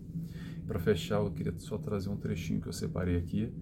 Para 0.67 0.81
fechar, 0.81 1.21
eu 1.21 1.31
queria 1.31 1.57
só 1.59 1.79
trazer 1.79 2.09
um 2.09 2.17
trechinho 2.17 2.61
que 2.61 2.67
eu 2.67 2.73
separei 2.73 3.17
aqui, 3.17 3.55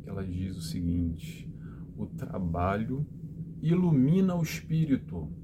que 0.00 0.08
ela 0.08 0.24
diz 0.24 0.56
o 0.56 0.62
seguinte: 0.62 1.52
o 1.96 2.06
trabalho 2.06 3.04
ilumina 3.60 4.36
o 4.36 4.42
espírito 4.42 5.41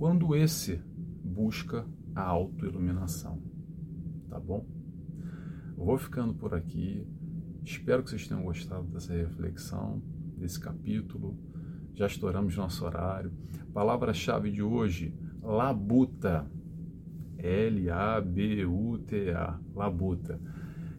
quando 0.00 0.34
esse 0.34 0.82
busca 1.22 1.86
a 2.14 2.22
autoiluminação. 2.22 3.38
Tá 4.30 4.40
bom? 4.40 4.66
Vou 5.76 5.98
ficando 5.98 6.32
por 6.32 6.54
aqui. 6.54 7.06
Espero 7.62 8.02
que 8.02 8.08
vocês 8.08 8.26
tenham 8.26 8.42
gostado 8.42 8.84
dessa 8.84 9.12
reflexão, 9.12 10.02
desse 10.38 10.58
capítulo. 10.58 11.36
Já 11.92 12.06
estouramos 12.06 12.56
nosso 12.56 12.82
horário. 12.86 13.30
Palavra-chave 13.74 14.50
de 14.50 14.62
hoje: 14.62 15.14
labuta. 15.42 16.50
L-A-B-U-T-A. 17.36 18.00
Labuta. 19.74 20.40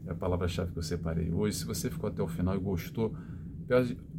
É 0.06 0.12
a 0.12 0.16
palavra-chave 0.16 0.74
que 0.74 0.78
eu 0.78 0.84
separei 0.84 1.32
hoje. 1.32 1.58
Se 1.58 1.66
você 1.66 1.90
ficou 1.90 2.08
até 2.08 2.22
o 2.22 2.28
final 2.28 2.56
e 2.56 2.60
gostou, 2.60 3.18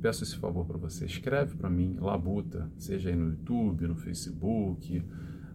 peço 0.01 0.25
esse 0.25 0.37
favor 0.37 0.65
para 0.67 0.79
você. 0.79 1.05
Escreve 1.05 1.57
para 1.57 1.69
mim, 1.69 1.97
Labuta, 2.01 2.71
seja 2.79 3.11
aí 3.11 3.17
no 3.17 3.31
YouTube, 3.31 3.87
no 3.87 3.97
Facebook, 3.97 5.05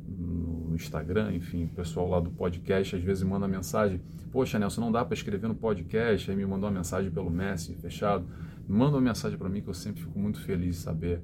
no 0.07 0.73
Instagram, 0.75 1.33
enfim, 1.33 1.65
o 1.65 1.69
pessoal 1.69 2.09
lá 2.09 2.19
do 2.19 2.31
podcast 2.31 2.95
às 2.95 3.03
vezes 3.03 3.23
manda 3.23 3.47
mensagem. 3.47 3.99
Poxa, 4.31 4.57
Nelson, 4.57 4.81
não 4.81 4.91
dá 4.91 5.03
para 5.03 5.13
escrever 5.13 5.47
no 5.47 5.55
podcast. 5.55 6.29
Aí 6.29 6.37
me 6.37 6.45
mandou 6.45 6.69
uma 6.69 6.75
mensagem 6.75 7.11
pelo 7.11 7.29
Messenger 7.29 7.81
fechado. 7.81 8.25
Manda 8.67 8.97
uma 8.97 9.01
mensagem 9.01 9.37
para 9.37 9.49
mim 9.49 9.61
que 9.61 9.69
eu 9.69 9.73
sempre 9.73 10.01
fico 10.01 10.19
muito 10.19 10.41
feliz 10.41 10.75
de 10.75 10.81
saber 10.81 11.21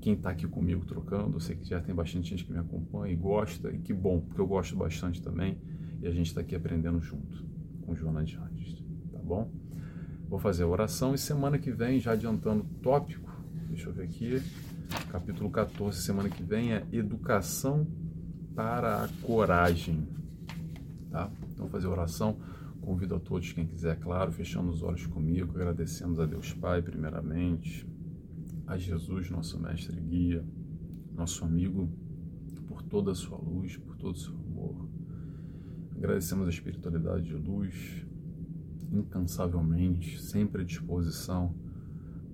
quem 0.00 0.14
está 0.14 0.30
aqui 0.30 0.46
comigo 0.46 0.84
trocando. 0.84 1.36
Eu 1.36 1.40
sei 1.40 1.56
que 1.56 1.68
já 1.68 1.80
tem 1.80 1.94
bastante 1.94 2.30
gente 2.30 2.44
que 2.44 2.52
me 2.52 2.58
acompanha 2.58 3.12
e 3.12 3.16
gosta, 3.16 3.70
e 3.72 3.78
que 3.78 3.94
bom, 3.94 4.20
porque 4.20 4.40
eu 4.40 4.46
gosto 4.46 4.76
bastante 4.76 5.22
também. 5.22 5.56
E 6.02 6.06
a 6.06 6.10
gente 6.10 6.26
está 6.26 6.40
aqui 6.40 6.54
aprendendo 6.54 7.00
junto 7.00 7.44
com 7.82 7.94
Joana 7.94 8.24
de 8.24 8.36
Andes, 8.36 8.82
tá 9.12 9.18
bom? 9.18 9.50
Vou 10.34 10.40
fazer 10.40 10.64
a 10.64 10.66
oração 10.66 11.14
e 11.14 11.18
semana 11.18 11.60
que 11.60 11.70
vem, 11.70 12.00
já 12.00 12.10
adiantando 12.10 12.64
tópico, 12.82 13.30
deixa 13.68 13.88
eu 13.88 13.92
ver 13.92 14.02
aqui, 14.02 14.42
capítulo 15.08 15.48
14, 15.48 16.02
semana 16.02 16.28
que 16.28 16.42
vem 16.42 16.72
é 16.72 16.84
Educação 16.90 17.86
para 18.52 19.04
a 19.04 19.08
Coragem. 19.22 20.08
Tá? 21.08 21.30
Então, 21.52 21.66
vou 21.66 21.68
fazer 21.68 21.86
a 21.86 21.90
oração. 21.90 22.36
Convido 22.80 23.14
a 23.14 23.20
todos, 23.20 23.52
quem 23.52 23.64
quiser, 23.64 23.96
claro, 24.00 24.32
fechando 24.32 24.70
os 24.70 24.82
olhos 24.82 25.06
comigo, 25.06 25.52
agradecemos 25.54 26.18
a 26.18 26.26
Deus 26.26 26.52
Pai, 26.52 26.82
primeiramente, 26.82 27.88
a 28.66 28.76
Jesus, 28.76 29.30
nosso 29.30 29.56
mestre 29.60 29.96
e 29.96 30.02
guia, 30.02 30.44
nosso 31.14 31.44
amigo, 31.44 31.88
por 32.66 32.82
toda 32.82 33.12
a 33.12 33.14
sua 33.14 33.38
luz, 33.38 33.76
por 33.76 33.94
todo 33.94 34.16
o 34.16 34.18
seu 34.18 34.34
amor. 34.34 34.88
Agradecemos 35.96 36.48
a 36.48 36.50
espiritualidade 36.50 37.22
de 37.22 37.36
luz, 37.36 38.04
incansavelmente, 38.94 40.20
sempre 40.22 40.62
à 40.62 40.64
disposição, 40.64 41.54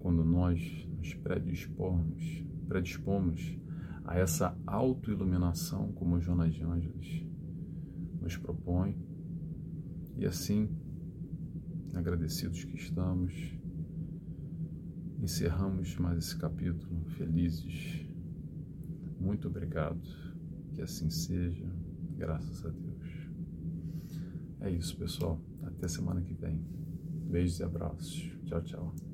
quando 0.01 0.25
nós 0.25 0.89
nos 0.99 1.15
predispomos, 1.15 2.45
predispomos 2.69 3.59
a 4.05 4.19
essa 4.19 4.57
autoiluminação, 4.67 5.93
como 5.93 6.21
Jonas 6.21 6.53
de 6.53 6.63
Ângeles 6.63 7.27
nos 8.21 8.37
propõe. 8.37 8.97
E 10.17 10.27
assim, 10.27 10.69
agradecidos 11.95 12.65
que 12.65 12.77
estamos, 12.77 13.33
encerramos 15.19 15.97
mais 15.97 16.19
esse 16.19 16.37
capítulo 16.37 17.05
felizes. 17.17 18.07
Muito 19.19 19.49
obrigado. 19.49 20.01
Que 20.75 20.83
assim 20.83 21.11
seja. 21.11 21.71
Graças 22.17 22.65
a 22.65 22.69
Deus. 22.69 23.31
É 24.61 24.71
isso, 24.71 24.97
pessoal. 24.97 25.41
Até 25.81 25.89
semana 25.89 26.21
que 26.21 26.35
vem. 26.35 26.63
Beijos 27.31 27.59
e 27.59 27.65
abraços. 27.65 28.31
Tchau, 28.45 28.63
tchau. 28.63 29.10